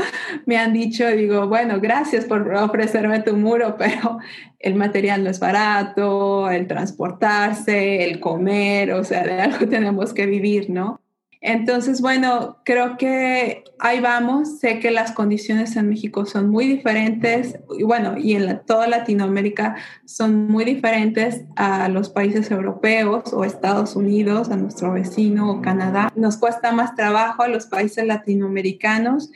me 0.45 0.57
han 0.57 0.73
dicho, 0.73 1.07
digo, 1.07 1.47
bueno, 1.47 1.79
gracias 1.79 2.25
por 2.25 2.53
ofrecerme 2.53 3.21
tu 3.21 3.35
muro, 3.35 3.75
pero 3.79 4.19
el 4.59 4.75
material 4.75 5.23
no 5.23 5.29
es 5.29 5.39
barato, 5.39 6.49
el 6.49 6.67
transportarse, 6.67 8.03
el 8.03 8.19
comer, 8.19 8.93
o 8.93 9.03
sea, 9.03 9.23
de 9.23 9.41
algo 9.41 9.67
tenemos 9.69 10.13
que 10.13 10.25
vivir, 10.25 10.69
¿no? 10.69 10.99
Entonces, 11.47 12.01
bueno, 12.01 12.57
creo 12.65 12.97
que 12.97 13.63
ahí 13.77 13.99
vamos. 13.99 14.59
Sé 14.59 14.79
que 14.79 14.89
las 14.89 15.11
condiciones 15.11 15.75
en 15.75 15.87
México 15.87 16.25
son 16.25 16.49
muy 16.49 16.65
diferentes, 16.65 17.59
y 17.77 17.83
bueno, 17.83 18.17
y 18.17 18.33
en 18.33 18.61
toda 18.65 18.87
Latinoamérica 18.87 19.75
son 20.05 20.47
muy 20.47 20.65
diferentes 20.65 21.43
a 21.55 21.87
los 21.87 22.09
países 22.09 22.49
europeos 22.49 23.31
o 23.31 23.43
Estados 23.43 23.95
Unidos, 23.95 24.49
a 24.49 24.55
nuestro 24.55 24.93
vecino 24.93 25.51
o 25.51 25.61
Canadá. 25.61 26.11
Nos 26.15 26.37
cuesta 26.37 26.71
más 26.71 26.95
trabajo 26.95 27.43
a 27.43 27.47
los 27.47 27.67
países 27.67 28.07
latinoamericanos, 28.07 29.29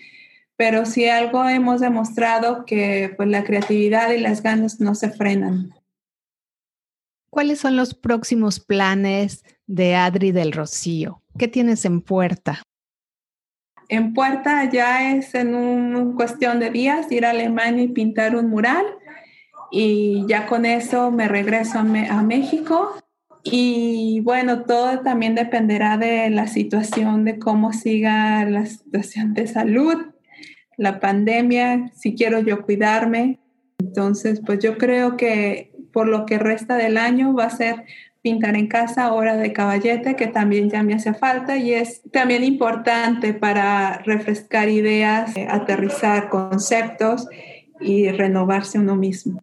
pero 0.56 0.88
si 0.88 1.08
algo 1.08 1.48
hemos 1.48 1.80
demostrado 1.80 2.66
que 2.66 3.14
pues, 3.18 3.30
la 3.30 3.44
creatividad 3.44 4.10
y 4.12 4.20
las 4.20 4.42
ganas 4.42 4.80
no 4.80 4.96
se 4.96 5.12
frenan. 5.12 5.76
¿Cuáles 7.30 7.60
son 7.60 7.76
los 7.76 7.94
próximos 7.94 8.60
planes 8.60 9.44
de 9.68 9.96
Adri 9.96 10.32
del 10.32 10.52
Rocío? 10.52 11.22
¿Qué 11.40 11.48
tienes 11.48 11.86
en 11.86 12.02
puerta? 12.02 12.62
En 13.88 14.14
puerta 14.14 14.70
ya 14.70 15.14
es 15.14 15.34
en 15.34 15.56
un, 15.56 16.14
cuestión 16.16 16.60
de 16.60 16.70
días 16.70 17.10
ir 17.14 17.26
a 17.26 17.30
Alemania 17.30 17.84
y 17.84 17.88
pintar 17.88 18.36
un 18.36 18.50
mural 18.50 18.86
y 19.72 20.26
ya 20.28 20.48
con 20.48 20.66
eso 20.66 21.12
me 21.12 21.30
regreso 21.30 21.80
a, 21.80 21.82
a 21.82 22.24
México 22.24 22.94
y 23.44 24.20
bueno, 24.20 24.66
todo 24.66 25.00
también 25.00 25.34
dependerá 25.34 25.98
de 25.98 26.30
la 26.30 26.48
situación, 26.48 27.24
de 27.24 27.40
cómo 27.40 27.72
siga 27.72 28.44
la 28.44 28.66
situación 28.66 29.34
de 29.34 29.48
salud, 29.48 29.96
la 30.76 31.00
pandemia, 31.00 31.90
si 31.96 32.16
quiero 32.16 32.40
yo 32.42 32.64
cuidarme. 32.64 33.40
Entonces, 33.80 34.42
pues 34.46 34.60
yo 34.60 34.78
creo 34.78 35.16
que 35.16 35.72
por 35.94 36.08
lo 36.08 36.26
que 36.26 36.38
resta 36.38 36.76
del 36.76 36.98
año 36.98 37.34
va 37.34 37.46
a 37.46 37.50
ser 37.50 37.86
pintar 38.22 38.56
en 38.56 38.68
casa, 38.68 39.14
hora 39.14 39.38
de 39.38 39.54
caballete, 39.54 40.16
que 40.16 40.28
también 40.28 40.70
ya 40.70 40.84
me 40.84 40.94
hace 40.94 41.14
falta 41.14 41.58
y 41.58 41.74
es 41.74 42.02
también 42.12 42.44
importante 42.44 43.34
para 43.34 44.00
refrescar 44.00 44.70
ideas, 44.70 45.36
eh, 45.36 45.48
aterrizar 45.50 46.30
conceptos 46.30 47.28
y 47.80 48.10
renovarse 48.10 48.80
uno 48.80 48.96
mismo. 48.96 49.42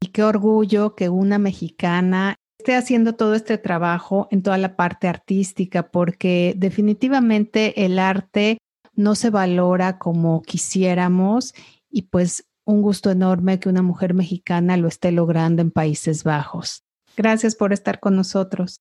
Y 0.00 0.08
qué 0.08 0.22
orgullo 0.22 0.94
que 0.94 1.08
una 1.08 1.38
mexicana 1.38 2.36
esté 2.58 2.74
haciendo 2.74 3.14
todo 3.14 3.34
este 3.34 3.58
trabajo 3.58 4.28
en 4.30 4.42
toda 4.42 4.58
la 4.58 4.76
parte 4.76 5.08
artística, 5.08 5.90
porque 5.90 6.54
definitivamente 6.56 7.84
el 7.84 7.98
arte 7.98 8.58
no 8.94 9.14
se 9.14 9.30
valora 9.30 9.98
como 9.98 10.42
quisiéramos 10.42 11.54
y 11.90 12.02
pues 12.02 12.46
un 12.64 12.82
gusto 12.82 13.10
enorme 13.10 13.60
que 13.60 13.68
una 13.68 13.82
mujer 13.82 14.14
mexicana 14.14 14.76
lo 14.76 14.88
esté 14.88 15.12
logrando 15.12 15.62
en 15.62 15.70
Países 15.70 16.24
Bajos. 16.24 16.83
Gracias 17.16 17.54
por 17.54 17.72
estar 17.72 18.00
con 18.00 18.16
nosotros. 18.16 18.80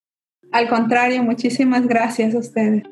Al 0.51 0.69
contrario, 0.69 1.23
muchísimas 1.23 1.87
gracias 1.87 2.35
a 2.35 2.39
ustedes. 2.39 2.83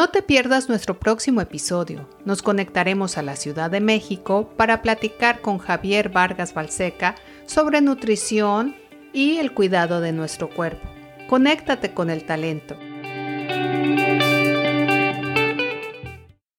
No 0.00 0.08
te 0.08 0.22
pierdas 0.22 0.70
nuestro 0.70 0.98
próximo 0.98 1.42
episodio. 1.42 2.08
Nos 2.24 2.40
conectaremos 2.40 3.18
a 3.18 3.22
la 3.22 3.36
Ciudad 3.36 3.70
de 3.70 3.80
México 3.80 4.48
para 4.56 4.80
platicar 4.80 5.42
con 5.42 5.58
Javier 5.58 6.08
Vargas 6.08 6.54
Balseca 6.54 7.16
sobre 7.44 7.82
nutrición 7.82 8.74
y 9.12 9.36
el 9.36 9.52
cuidado 9.52 10.00
de 10.00 10.12
nuestro 10.12 10.48
cuerpo. 10.48 10.88
Conéctate 11.28 11.92
con 11.92 12.08
el 12.08 12.24
talento. 12.24 12.76